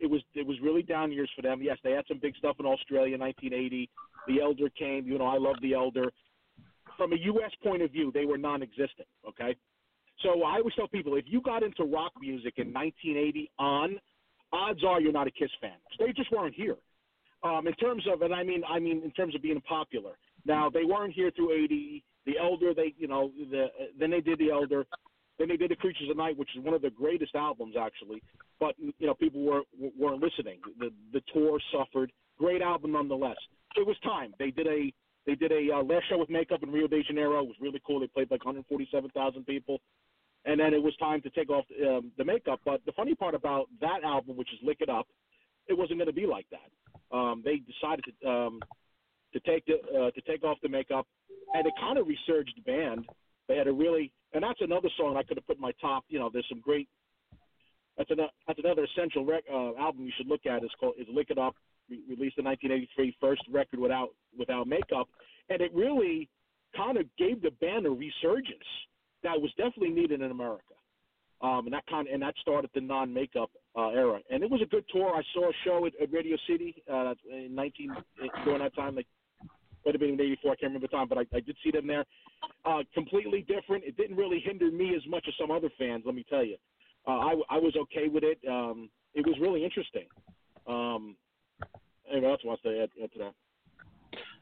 [0.00, 1.60] it was it was really down years for them.
[1.62, 3.88] Yes, they had some big stuff in Australia in 1980.
[4.26, 5.06] The Elder came.
[5.06, 6.12] You know, I love the Elder.
[6.96, 7.52] From a U.S.
[7.62, 9.06] point of view, they were non-existent.
[9.26, 9.56] Okay,
[10.22, 13.96] so I always tell people if you got into rock music in 1980 on,
[14.52, 15.72] odds are you're not a Kiss fan.
[15.98, 16.76] They just weren't here.
[17.42, 20.18] Um, in terms of, and I mean, I mean, in terms of being popular.
[20.44, 22.04] Now they weren't here through '80.
[22.26, 23.66] The Elder, they, you know, the
[23.98, 24.84] then they did the Elder,
[25.38, 28.22] then they did the Creatures of Night, which is one of the greatest albums actually.
[28.58, 29.62] But you know, people were
[29.98, 30.58] weren't listening.
[30.78, 32.12] The the tour suffered.
[32.38, 33.36] Great album nonetheless.
[33.76, 34.34] It was time.
[34.38, 34.92] They did a
[35.26, 37.42] they did a uh, last show with makeup in Rio de Janeiro.
[37.42, 38.00] It was really cool.
[38.00, 39.78] They played like 147,000 people
[40.44, 42.60] and then it was time to take off um, the makeup.
[42.64, 45.06] But the funny part about that album, which is "Lick It Up,"
[45.68, 47.16] it wasn't going to be like that.
[47.16, 48.60] Um, they decided to um,
[49.32, 51.06] to take the uh, to take off the makeup,
[51.54, 53.06] and it kind of resurged the band.
[53.48, 56.04] They had a really, and that's another song I could have put in my top.
[56.08, 56.88] You know, there's some great.
[57.96, 60.62] That's another that's another essential rec, uh, album you should look at.
[60.62, 61.54] is called is "Lick It Up,"
[61.90, 65.08] re- released in 1983, first record without without makeup,
[65.48, 66.28] and it really
[66.76, 68.68] kind of gave the band a resurgence
[69.22, 70.74] that was definitely needed in America.
[71.40, 74.18] Um, and that kind of, and that started the non-makeup uh, era.
[74.28, 75.14] And it was a good tour.
[75.14, 77.96] I saw a show at, at Radio City uh, in 19
[78.44, 78.96] during that time.
[78.96, 79.06] Like
[79.84, 80.52] might have been in '84.
[80.52, 82.04] I can't remember the time, but I, I did see them there.
[82.64, 83.84] Uh, completely different.
[83.84, 86.02] It didn't really hinder me as much as some other fans.
[86.04, 86.56] Let me tell you,
[87.06, 88.38] uh, I, I was okay with it.
[88.48, 90.06] Um, it was really interesting.
[90.66, 91.16] Um,
[92.10, 93.34] anyone else wants to add, add to that?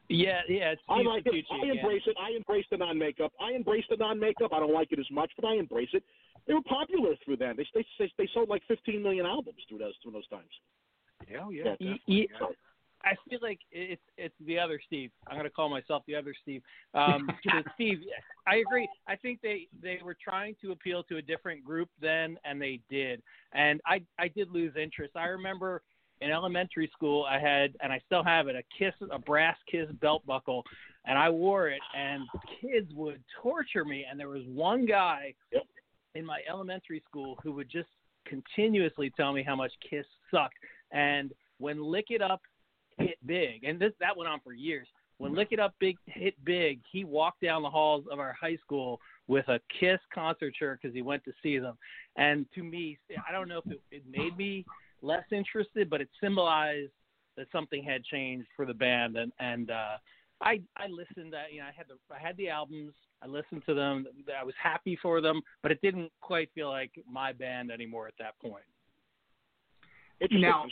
[0.09, 0.71] Yeah, yeah.
[0.71, 1.31] It's I like it.
[1.31, 1.77] Petrucci I again.
[1.77, 2.15] embrace it.
[2.21, 3.33] I embrace the non-makeup.
[3.41, 4.53] I embrace the non-makeup.
[4.53, 6.03] I don't like it as much, but I embrace it.
[6.47, 7.55] They were popular through then.
[7.57, 10.49] They they they, they sold like 15 million albums through those through those times.
[11.29, 11.63] Yeah, yeah.
[11.63, 12.47] Y- definitely, yeah.
[13.03, 15.11] I feel like it's it's the other Steve.
[15.27, 16.61] I'm going to call myself the other Steve.
[16.93, 17.29] Um,
[17.75, 17.99] Steve,
[18.47, 18.87] I agree.
[19.07, 22.79] I think they they were trying to appeal to a different group then, and they
[22.89, 23.21] did.
[23.53, 25.15] And I I did lose interest.
[25.15, 25.81] I remember
[26.21, 29.89] in elementary school I had, and I still have it, a kiss a brass kiss
[30.01, 30.63] belt buckle,
[31.05, 32.23] and I wore it, and
[32.61, 34.05] kids would torture me.
[34.09, 35.33] And there was one guy
[36.15, 37.89] in my elementary school who would just
[38.25, 40.57] continuously tell me how much Kiss sucked.
[40.91, 42.41] And when Lick It Up
[42.97, 44.87] hit big, and this that went on for years.
[45.19, 48.57] When Lick It Up big hit big, he walked down the halls of our high
[48.57, 51.77] school with a Kiss concert shirt because he went to see them.
[52.17, 52.97] And to me,
[53.27, 54.65] I don't know if it, it made me
[55.01, 56.91] less interested, but it symbolized
[57.35, 59.17] that something had changed for the band.
[59.17, 59.97] And and uh,
[60.41, 61.33] I I listened.
[61.33, 62.93] To, you know, I had the I had the albums.
[63.21, 64.05] I listened to them.
[64.39, 68.13] I was happy for them, but it didn't quite feel like my band anymore at
[68.19, 68.63] that point.
[70.31, 70.65] Now,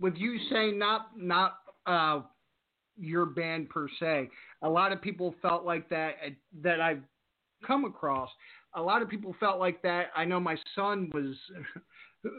[0.00, 2.20] with you saying not not uh,
[2.98, 4.30] your band per se,
[4.62, 6.14] a lot of people felt like that
[6.62, 7.02] that I've
[7.66, 8.28] come across.
[8.76, 10.06] A lot of people felt like that.
[10.16, 11.36] I know my son was,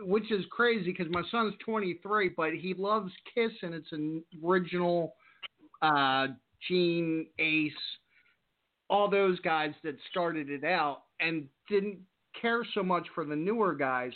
[0.02, 5.16] which is crazy because my son's 23, but he loves Kiss and it's an original
[5.82, 6.28] uh,
[6.68, 7.72] Gene Ace,
[8.90, 12.00] all those guys that started it out and didn't
[12.40, 14.12] care so much for the newer guys.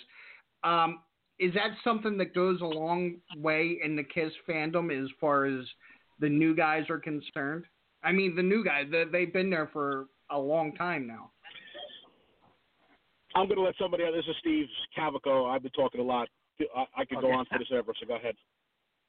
[0.64, 1.00] Um,
[1.40, 5.66] is that something that goes a long way in the Kiss fandom as far as
[6.20, 7.66] the new guys are concerned?
[8.04, 11.32] I mean, the new guys, they- they've been there for a long time now.
[13.36, 14.16] I'm going to let somebody else.
[14.16, 14.68] This is Steve
[14.98, 15.50] Cavico.
[15.50, 16.28] I've been talking a lot.
[16.76, 18.36] I, I could go on for this ever, so go ahead.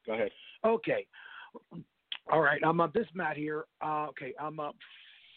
[0.05, 0.29] Go ahead.
[0.65, 1.05] Okay.
[2.31, 2.61] All right.
[2.63, 3.65] I'm uh, this Matt here.
[3.81, 4.33] Uh, okay.
[4.39, 4.71] I'm uh,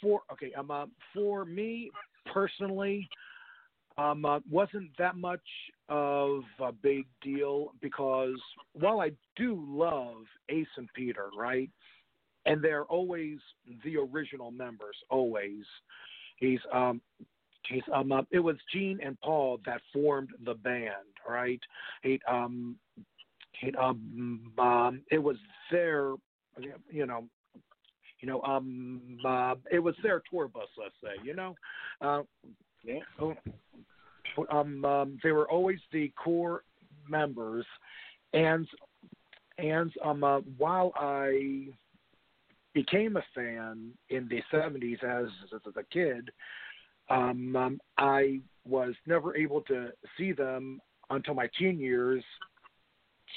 [0.00, 0.52] for okay.
[0.56, 1.90] I'm uh, for me
[2.32, 3.08] personally.
[3.96, 5.40] Um, uh, wasn't that much
[5.88, 8.34] of a big deal because
[8.72, 11.70] while I do love Ace and Peter, right,
[12.44, 13.38] and they're always
[13.84, 15.64] the original members, always.
[16.36, 17.00] He's um,
[17.92, 20.92] um, uh, it was Gene and Paul that formed the band,
[21.28, 21.60] right?
[22.02, 22.76] He um,
[23.60, 25.36] he um, um, it was
[25.70, 26.14] their,
[26.90, 27.24] you know,
[28.20, 31.54] you know, um, uh, it was their tour bus, let's say, you know,
[32.00, 32.22] uh,
[32.84, 33.00] yeah.
[34.50, 36.64] Um, um, they were always the core
[37.08, 37.64] members,
[38.32, 38.66] and
[39.58, 41.68] and um, uh, while I
[42.72, 46.30] became a fan in the '70s as as a kid,
[47.10, 50.80] um, um, I was never able to see them
[51.10, 52.24] until my teen years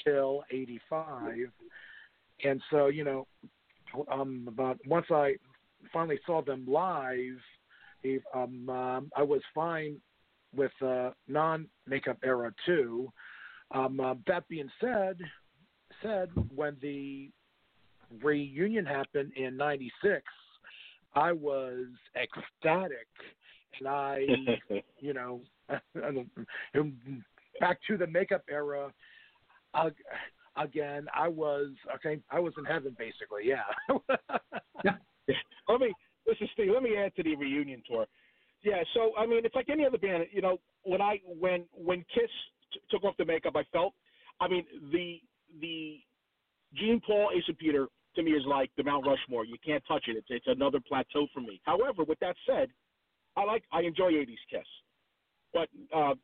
[0.04, 1.50] till 85
[2.44, 3.26] and so you know
[4.10, 5.34] um about once i
[5.92, 7.38] finally saw them live
[8.34, 9.96] um, um i was fine
[10.54, 13.10] with uh non makeup era too.
[13.70, 15.18] Um uh, that being said
[16.02, 17.30] said when the
[18.22, 20.22] reunion happened in 96
[21.14, 23.08] i was ecstatic
[23.80, 23.88] and
[24.70, 25.40] i you know
[27.60, 28.92] back to the makeup era
[29.74, 29.90] uh,
[30.56, 34.92] again i was okay i was in heaven basically yeah
[35.68, 35.92] let me
[36.28, 36.70] this is Steve.
[36.74, 38.06] Let me add to the reunion tour.
[38.62, 40.26] Yeah, so I mean, it's like any other band.
[40.30, 42.30] You know, when I when when Kiss
[42.72, 43.94] t- took off the makeup, I felt.
[44.40, 45.20] I mean, the
[45.60, 46.00] the
[46.74, 49.46] Gene Paul Ace and Peter to me is like the Mount Rushmore.
[49.46, 50.16] You can't touch it.
[50.16, 51.60] It's it's another plateau for me.
[51.64, 52.68] However, with that said,
[53.38, 54.66] I like I enjoy '80s Kiss,
[55.52, 56.14] but uh,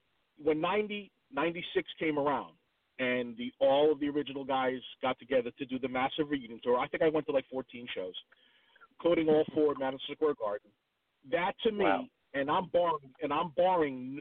[0.43, 2.55] when '90 '96 came around
[2.99, 6.79] and the all of the original guys got together to do the massive reunion tour,
[6.79, 8.15] I think I went to like 14 shows
[8.99, 10.71] including all four at Madison Square Garden.
[11.31, 12.05] That to me, Wow.
[12.33, 14.21] and I'm barring, and I'm barring,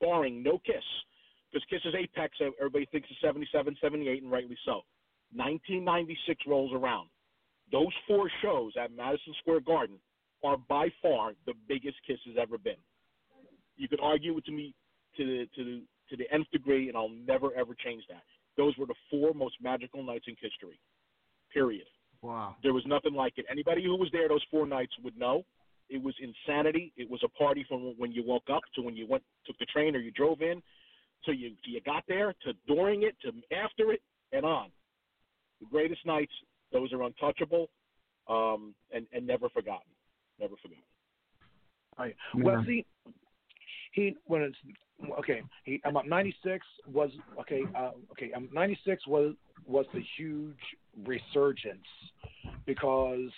[0.00, 0.84] barring no Kiss,
[1.50, 2.36] because Kiss is apex.
[2.58, 4.82] Everybody thinks it's 77, 78, and rightly so.
[5.32, 7.08] 1996 rolls around.
[7.72, 9.96] Those four shows at Madison Square Garden
[10.42, 12.80] are by far the biggest Kiss has ever been.
[13.76, 14.74] You could argue it to me
[15.16, 18.22] to the to the to the nth degree, and I'll never ever change that.
[18.56, 20.78] Those were the four most magical nights in history.
[21.52, 21.86] Period.
[22.22, 22.56] Wow.
[22.62, 23.46] There was nothing like it.
[23.50, 25.44] Anybody who was there those four nights would know.
[25.88, 26.92] It was insanity.
[26.96, 29.66] It was a party from when you woke up to when you went took the
[29.66, 30.62] train or you drove in,
[31.24, 34.70] to you to you got there to during it to after it and on.
[35.60, 36.32] The greatest nights.
[36.72, 37.68] Those are untouchable,
[38.28, 39.90] um, and and never forgotten.
[40.40, 40.82] Never forgotten.
[41.98, 42.16] Right.
[42.34, 42.66] Well, Yeah.
[42.66, 42.86] see,
[43.92, 44.56] he when it's
[45.18, 45.42] okay.
[45.64, 47.62] He about ninety six was okay.
[47.74, 49.34] Uh, okay, um, ninety six was
[49.66, 50.58] was the huge
[51.04, 51.86] resurgence
[52.64, 53.30] because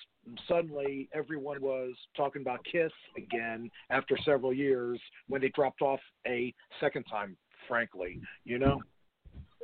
[0.46, 6.54] suddenly everyone was talking about Kiss again after several years when they dropped off a
[6.80, 7.36] second time.
[7.68, 8.82] Frankly, you know.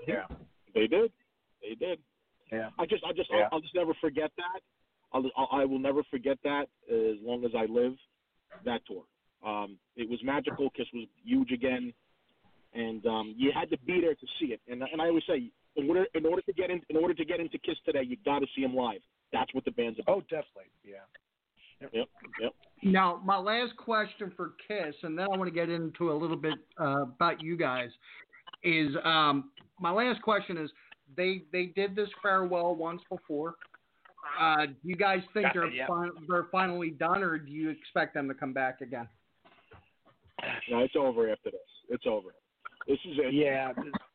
[0.06, 0.26] Yeah.
[0.72, 1.12] They did.
[1.60, 1.98] They did.
[2.52, 2.70] Yeah.
[2.78, 3.42] I just, I just, Yeah.
[3.44, 4.60] I'll, I'll just never forget that.
[5.12, 7.94] I'll, I'll, never forget that as long as I live.
[8.64, 9.04] That tour.
[9.46, 10.70] Um, it was magical.
[10.70, 11.92] Kiss was huge again,
[12.74, 14.60] and um, you had to be there to see it.
[14.68, 17.24] And and I always say, in order in order to get in in order to
[17.24, 19.00] get into Kiss today, you got to see them live.
[19.32, 20.16] That's what the band's about.
[20.16, 20.70] Oh, definitely.
[20.84, 20.96] Yeah.
[21.80, 22.08] Yep.
[22.40, 22.52] Yep.
[22.82, 26.36] Now, my last question for Kiss, and then I want to get into a little
[26.36, 27.90] bit uh, about you guys.
[28.64, 30.70] Is um, my last question is
[31.16, 33.54] they they did this farewell once before.
[34.40, 35.86] Uh, do you guys think Yeah, they're yeah.
[35.86, 39.08] fin- they're finally done, or do you expect them to come back again?
[40.70, 41.60] No, it's over after this.
[41.88, 42.30] It's over.
[42.86, 43.34] This is it.
[43.34, 43.72] Yeah.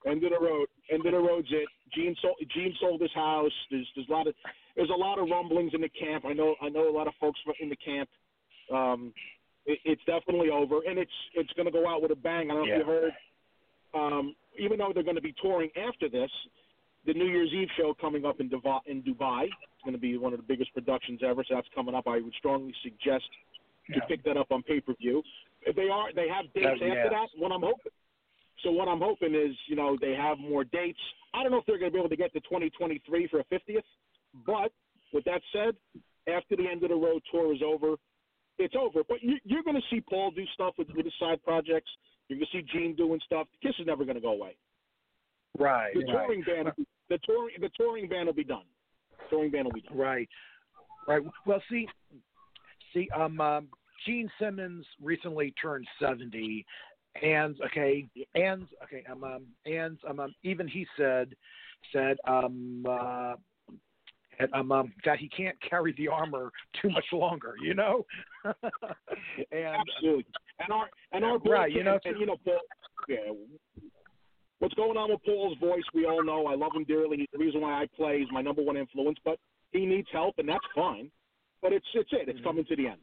[0.09, 0.67] End of the road.
[0.91, 1.67] End of the road's it.
[1.93, 2.35] Gene sold.
[2.53, 3.51] Gene sold his house.
[3.69, 4.33] There's there's a lot of
[4.75, 6.25] there's a lot of rumblings in the camp.
[6.25, 8.09] I know I know a lot of folks in the camp.
[8.73, 9.13] Um,
[9.65, 12.49] it, it's definitely over, and it's it's going to go out with a bang.
[12.49, 13.11] I don't know if you heard.
[13.93, 16.31] Um, even though they're going to be touring after this,
[17.05, 19.51] the New Year's Eve show coming up in Dubai, in Dubai is
[19.83, 21.43] going to be one of the biggest productions ever.
[21.47, 22.07] So that's coming up.
[22.07, 23.25] I would strongly suggest
[23.93, 25.21] to pick that up on pay per view.
[25.75, 27.09] They are they have dates Uh, after yeah.
[27.09, 27.27] that.
[27.37, 27.91] What I'm hoping.
[28.63, 30.99] So what I'm hoping is, you know, they have more dates.
[31.33, 33.43] I don't know if they're going to be able to get to 2023 for a
[33.45, 33.81] 50th,
[34.45, 34.71] but
[35.11, 35.75] with that said,
[36.33, 37.95] after the end of the road tour is over,
[38.59, 39.01] it's over.
[39.07, 41.89] But you, you're going to see Paul do stuff with, with his side projects.
[42.27, 43.47] You're going to see Gene doing stuff.
[43.61, 44.55] Kiss is never going to go away.
[45.57, 45.93] Right.
[45.93, 46.13] The right.
[46.13, 46.71] touring band,
[47.09, 48.63] the touring, the touring band will be done.
[49.33, 49.97] Touring band will be done.
[49.97, 50.29] Right.
[51.07, 51.21] Right.
[51.45, 51.87] Well, see,
[52.93, 53.67] see, um, um,
[54.05, 56.65] Gene Simmons recently turned seventy,
[57.21, 61.35] and okay, and okay, um, um and um, um, even he said
[61.91, 63.35] said um, uh,
[64.39, 66.51] and, um, um, that he can't carry the armor
[66.81, 67.55] too much longer.
[67.61, 68.05] You know.
[68.45, 68.53] and
[69.51, 70.25] Absolutely.
[70.59, 72.59] And our and our Right, you know, and, you know Paul.
[73.09, 73.17] Yeah.
[74.59, 75.83] What's going on with Paul's voice?
[75.93, 76.47] We all know.
[76.47, 77.17] I love him dearly.
[77.17, 78.19] He's the reason why I play.
[78.19, 79.17] He's my number one influence.
[79.25, 79.37] But
[79.71, 81.11] he needs help, and that's fine.
[81.61, 82.29] But it's it's it.
[82.29, 83.01] It's coming to the end.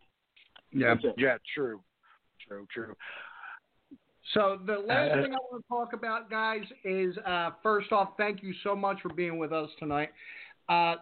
[0.73, 0.95] Yeah.
[0.95, 1.15] That's it.
[1.19, 1.37] Yeah.
[1.55, 1.83] True.
[2.47, 2.67] True.
[2.73, 2.95] True.
[4.35, 8.11] So the last Uh, thing I want to talk about, guys, is uh, first off,
[8.17, 10.11] thank you so much for being with us tonight.
[10.69, 10.97] Uh,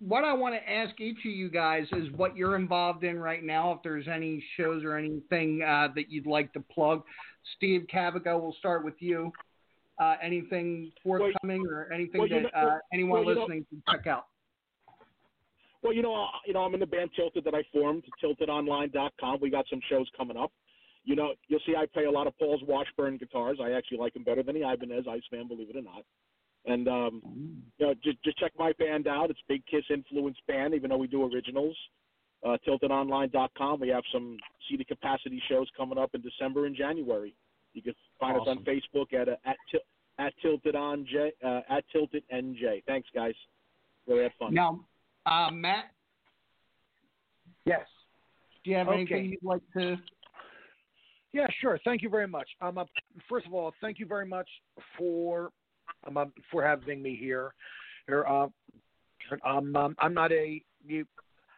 [0.00, 3.44] what I want to ask each of you guys is what you're involved in right
[3.44, 3.72] now.
[3.72, 7.04] If there's any shows or anything uh, that you'd like to plug,
[7.56, 9.30] Steve Cavico, we'll start with you.
[10.00, 13.82] Uh, anything forthcoming or anything well, that know- uh, anyone well, you know- listening can
[13.90, 14.26] check out?
[15.82, 19.40] Well, you know, uh, you know, I'm in the band Tilted that I formed, tiltedonline.com.
[19.40, 20.52] We got some shows coming up.
[21.04, 23.58] You know, you'll see I play a lot of Paul's Washburn guitars.
[23.60, 26.04] I actually like him better than the Ibanez Iceman, believe it or not.
[26.64, 27.20] And um,
[27.78, 29.30] you know, just just check my band out.
[29.30, 31.76] It's Big Kiss influence band, even though we do originals.
[32.44, 33.80] Uh, TiltedOnline.com.
[33.80, 34.36] We have some
[34.68, 37.34] seated capacity shows coming up in December and January.
[37.74, 39.80] You can find us on Facebook at uh, at til-
[40.18, 42.84] at Tilted on J uh, at Tilted NJ.
[42.86, 43.34] Thanks, guys.
[44.06, 44.52] Really had fun.
[44.54, 44.84] Now,
[45.26, 45.86] uh, Matt,
[47.64, 47.86] Yes.
[48.64, 49.00] do you have Okay.
[49.00, 49.96] anything you'd like to?
[51.32, 51.78] Yeah, sure.
[51.84, 52.48] Thank you very much.
[52.60, 52.84] Um, uh,
[53.28, 54.48] first of all, thank you very much
[54.98, 55.50] for
[56.06, 57.54] um, uh, for having me here.
[58.06, 58.48] Here, uh,
[59.44, 61.06] um, um, I'm not a you.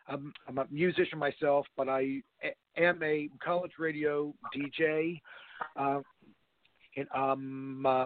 [0.06, 2.22] I'm, I'm a musician myself, but I
[2.76, 5.18] am a college radio DJ.
[5.76, 6.00] Uh,
[6.96, 8.04] and um, uh,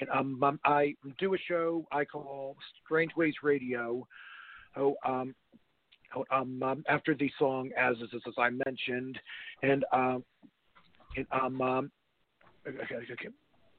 [0.00, 4.06] and um, um, I do a show I call Strange Ways Radio.
[4.76, 5.34] Oh, um,
[6.14, 9.18] oh, um, um, after the song as as, as I mentioned,
[9.62, 10.24] and um,
[11.16, 11.90] and um, um
[12.66, 13.28] okay, okay,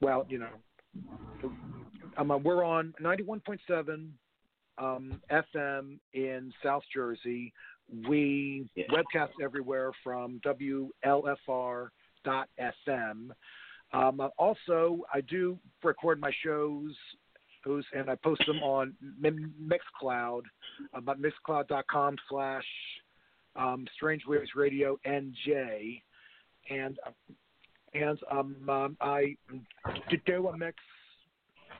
[0.01, 1.51] well, you know,
[2.17, 4.13] um, uh, we're on ninety one point seven
[4.77, 7.53] um, FM in South Jersey.
[8.07, 10.41] We webcast everywhere from
[13.93, 16.93] Um, uh, also, I do record my shows,
[17.93, 20.43] and I post them on Mixcloud,
[20.93, 22.65] um, at mixcloud.com slash
[23.55, 26.01] um, Strange Waves Radio NJ.
[26.69, 27.11] And, uh,
[27.93, 29.35] and um, um, I
[30.25, 30.77] do a mix.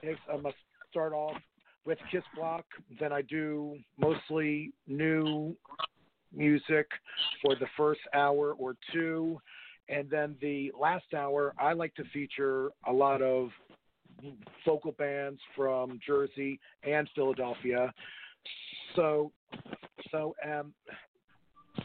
[0.03, 0.55] mix I must
[0.89, 1.37] start off
[1.85, 2.65] with Kiss Block.
[2.99, 5.55] Then I do mostly new
[6.33, 6.87] music
[7.41, 9.39] for the first hour or two.
[9.89, 13.49] And then the last hour, I like to feature a lot of
[14.65, 17.93] vocal bands from Jersey and Philadelphia.
[18.95, 19.31] So,
[20.11, 20.73] so, um,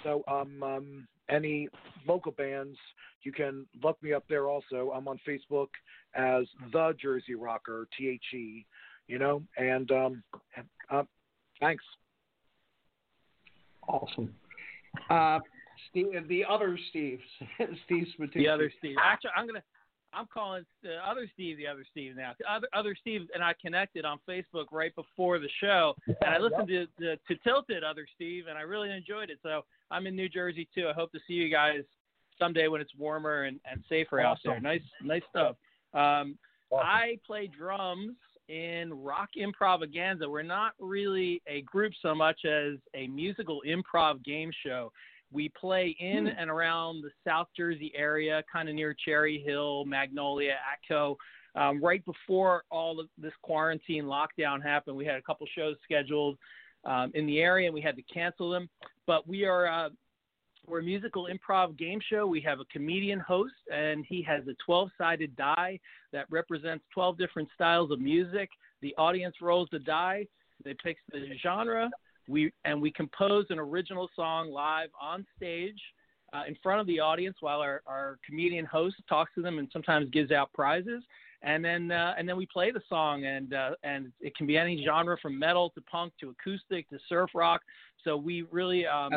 [0.02, 1.68] so, um, um, any
[2.06, 2.76] local bands,
[3.22, 4.92] you can look me up there also.
[4.94, 5.68] I'm on Facebook
[6.14, 8.66] as the Jersey Rocker, T H E,
[9.06, 10.22] you know, and um,
[10.90, 11.04] uh,
[11.60, 11.84] thanks.
[13.86, 14.34] Awesome.
[15.08, 15.38] Uh,
[15.90, 17.20] Steve, the other Steve,
[17.84, 18.34] Steve Spatucci.
[18.34, 18.96] The other Steve.
[19.02, 19.62] Actually, I'm gonna.
[20.14, 22.32] I'm calling the other Steve the other Steve now.
[22.38, 26.38] The other other Steve and I connected on Facebook right before the show, and I
[26.38, 29.38] listened to, to to Tilted Other Steve, and I really enjoyed it.
[29.42, 30.88] So I'm in New Jersey too.
[30.88, 31.82] I hope to see you guys
[32.38, 34.60] someday when it's warmer and, and safer out there.
[34.60, 35.56] Nice nice stuff.
[35.94, 36.38] Um,
[36.72, 38.16] I play drums
[38.48, 40.28] in Rock Improvanganza.
[40.28, 44.92] We're not really a group so much as a musical improv game show.
[45.32, 50.54] We play in and around the South Jersey area, kind of near Cherry Hill, Magnolia,
[50.90, 51.16] Atco.
[51.54, 56.38] Um, right before all of this quarantine lockdown happened, we had a couple shows scheduled
[56.84, 58.68] um, in the area, and we had to cancel them.
[59.06, 59.90] But we are uh,
[60.66, 62.26] we're a musical improv game show.
[62.26, 65.80] We have a comedian host, and he has a 12 sided die
[66.12, 68.48] that represents 12 different styles of music.
[68.80, 70.26] The audience rolls the die,
[70.64, 71.90] they pick the genre,
[72.28, 75.80] we and we compose an original song live on stage
[76.32, 79.68] uh, in front of the audience while our, our comedian host talks to them and
[79.72, 81.02] sometimes gives out prizes.
[81.44, 84.56] And then uh, and then we play the song, and uh, and it can be
[84.56, 87.62] any genre from metal to punk to acoustic to surf rock.
[88.04, 89.10] So we really um,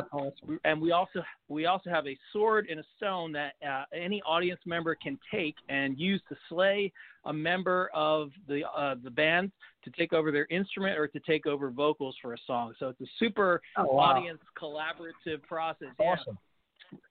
[0.47, 4.21] we- and we also we also have a sword and a stone that uh, any
[4.23, 6.91] audience member can take and use to slay
[7.25, 9.51] a member of the uh, the band
[9.83, 12.73] to take over their instrument or to take over vocals for a song.
[12.79, 14.15] So it's a super Oh, wow.
[14.15, 15.89] audience collaborative process.
[15.99, 16.15] Yeah.
[16.19, 16.39] Awesome.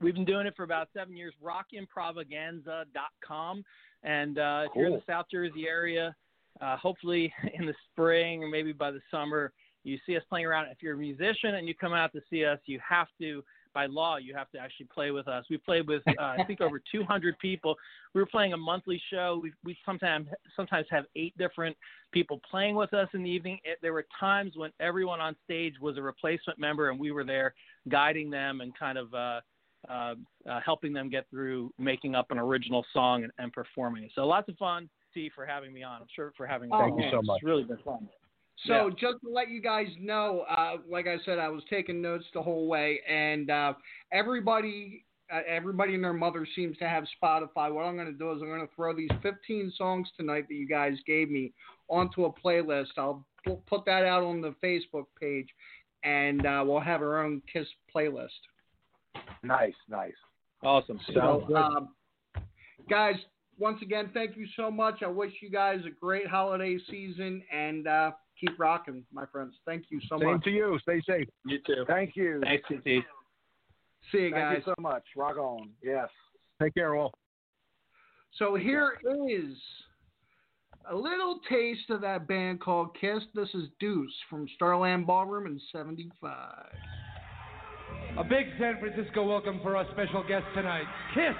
[0.01, 1.35] We've been doing it for about seven years.
[1.43, 3.65] RockImprovanganza.com.
[4.05, 6.15] And uh, if you're in the South Jersey area,
[6.61, 9.53] uh, hopefully in the spring or maybe by the summer,
[9.83, 10.69] you see us playing around.
[10.71, 13.45] If you're a musician and you come out to see us, you have to,
[13.75, 15.45] by law, you have to actually play with us.
[15.51, 17.77] We played with, uh, I think, over 200 people.
[18.15, 19.41] We were playing a monthly show.
[19.43, 21.77] We, we sometimes sometimes have eight different
[22.13, 23.59] people playing with us in the evening.
[23.65, 27.25] It, there were times when everyone on stage was a replacement member, and we were
[27.25, 27.55] there
[27.89, 29.41] guiding them and kind of uh,
[29.89, 30.15] uh,
[30.49, 34.11] uh, helping them get through making up an original song and, and performing it.
[34.15, 34.89] So lots of fun.
[35.13, 36.01] See for having me on.
[36.01, 36.77] I'm sure for having me.
[36.79, 37.37] Thank you so much.
[37.37, 38.09] It's really been fun.
[38.67, 42.25] So just to let you guys know, uh, like I said, I was taking notes
[42.33, 43.75] the whole way, and uh,
[44.13, 47.73] everybody, uh, everybody and their mother seems to have Spotify.
[47.73, 50.55] What I'm going to do is I'm going to throw these 15 songs tonight that
[50.55, 51.53] you guys gave me
[51.89, 52.97] onto a playlist.
[52.97, 53.27] I'll
[53.67, 55.49] put that out on the Facebook page,
[56.05, 58.29] and uh, we'll have our own Kiss playlist.
[59.43, 60.13] Nice, nice.
[60.63, 60.99] Awesome.
[61.13, 61.91] So, um,
[62.89, 63.17] guys,
[63.59, 65.03] once again, thank you so much.
[65.03, 69.55] I wish you guys a great holiday season and uh, keep rocking, my friends.
[69.67, 70.45] Thank you so Same much.
[70.45, 70.79] to you.
[70.83, 71.29] Stay safe.
[71.45, 71.85] You too.
[71.87, 72.41] Thank you.
[72.43, 72.85] Thanks, TT.
[74.13, 74.33] See you guys.
[74.33, 74.57] Thank guys.
[74.67, 75.03] you so much.
[75.17, 75.71] Rock on.
[75.83, 76.09] Yes.
[76.63, 77.13] Take care, all.
[78.39, 79.57] So here is
[80.91, 83.23] a little taste of that band called Kiss.
[83.35, 86.67] This is Deuce from Starland Ballroom in 75.
[88.17, 90.85] A big San Francisco welcome for our special guest tonight,
[91.15, 91.35] Kiss.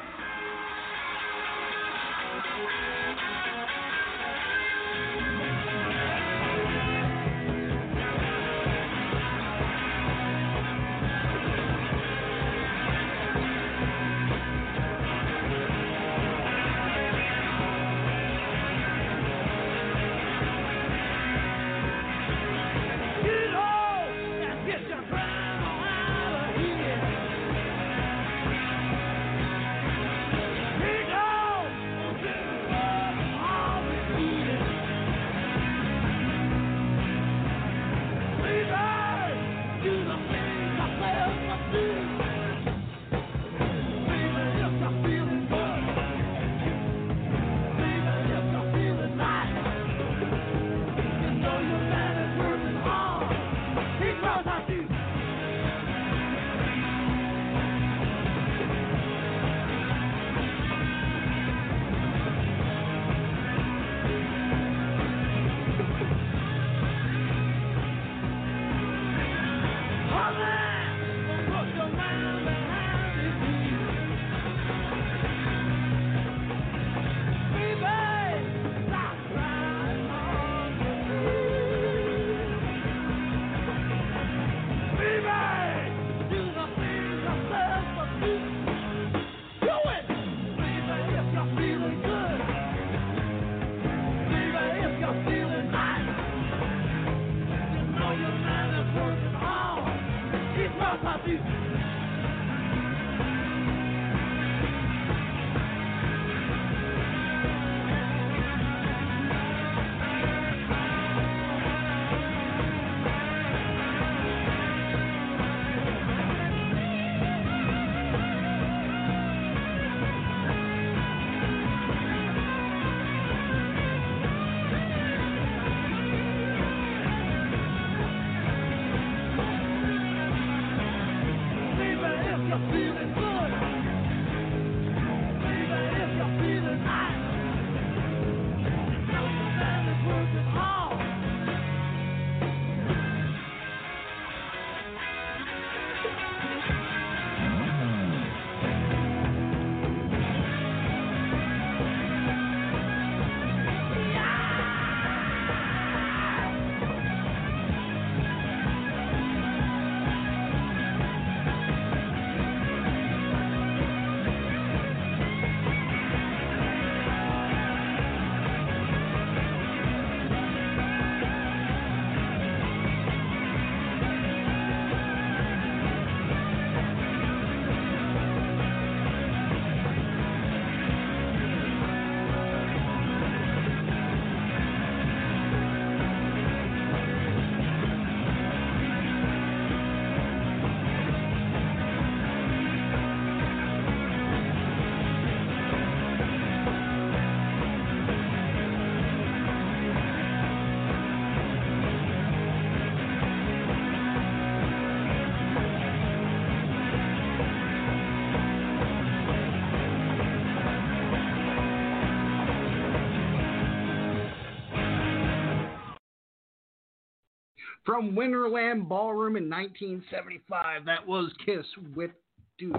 [217.95, 221.65] From Winterland Ballroom in 1975, that was Kiss
[221.95, 222.11] with
[222.59, 222.75] Deuce.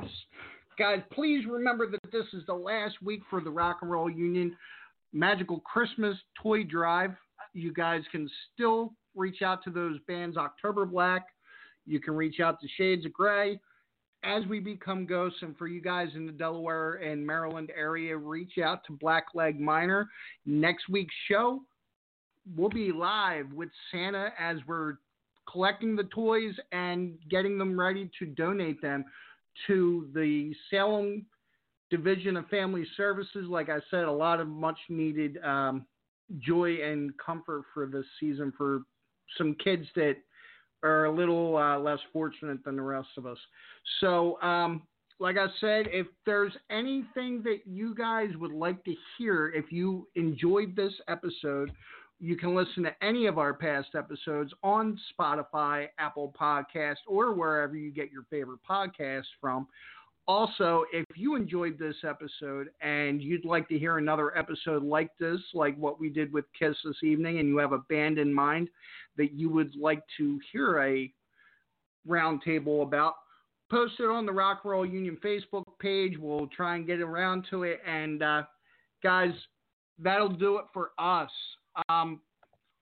[0.78, 4.58] Guys, please remember that this is the last week for the Rock and Roll Union
[5.14, 7.12] Magical Christmas Toy Drive.
[7.54, 11.28] You guys can still reach out to those bands October Black.
[11.86, 13.58] You can reach out to Shades of Grey.
[14.26, 18.58] As we become ghosts, and for you guys in the Delaware and Maryland area, reach
[18.62, 20.10] out to Blackleg Minor.
[20.46, 21.62] Next week's show,
[22.58, 24.98] we'll be live with Santa as we're
[25.56, 29.06] collecting the toys and getting them ready to donate them
[29.68, 31.26] to the Salem
[31.90, 33.48] Division of Family Services.
[33.48, 35.86] Like I said, a lot of much needed um,
[36.40, 38.82] joy and comfort for this season for
[39.38, 40.18] some kids that
[40.84, 43.38] are a little uh, less fortunate than the rest of us.
[44.02, 44.82] So, um,
[45.20, 50.10] like I said, if there's anything that you guys would like to hear, if you
[50.16, 51.72] enjoyed this episode,
[52.20, 57.76] you can listen to any of our past episodes on Spotify, Apple Podcast, or wherever
[57.76, 59.68] you get your favorite podcasts from.
[60.28, 65.40] Also, if you enjoyed this episode and you'd like to hear another episode like this,
[65.54, 68.70] like what we did with Kiss this evening, and you have a band in mind
[69.18, 71.14] that you would like to hear a
[72.08, 73.16] roundtable about,
[73.70, 76.18] post it on the Rock and Roll Union Facebook page.
[76.18, 77.82] We'll try and get around to it.
[77.86, 78.44] And uh,
[79.04, 79.34] guys,
[80.00, 81.30] that'll do it for us.
[81.90, 82.22] Um,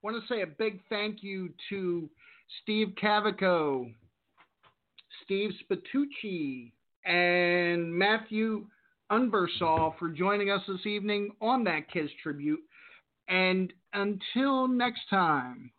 [0.02, 2.10] want to say a big thank you to
[2.62, 3.92] Steve Cavico,
[5.24, 6.72] Steve Spatucci,
[7.06, 8.66] and Matthew
[9.12, 12.62] Unversall for joining us this evening on that Kiss tribute.
[13.28, 15.72] And until next time,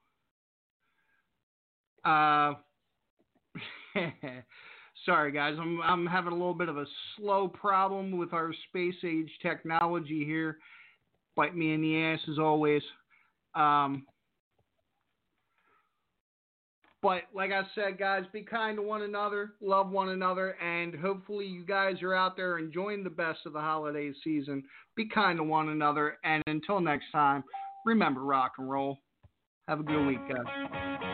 [2.05, 2.55] uh,
[5.07, 6.86] sorry guys, I'm I'm having a little bit of a
[7.16, 10.59] slow problem with our space age technology here.
[11.36, 12.82] Bite me in the ass as always.
[13.55, 14.07] Um,
[17.03, 21.45] but like I said, guys, be kind to one another, love one another, and hopefully
[21.45, 24.63] you guys are out there enjoying the best of the holiday season.
[24.97, 27.45] Be kind to one another, and until next time,
[27.85, 29.01] remember rock and roll.
[29.69, 31.14] Have a good week, guys.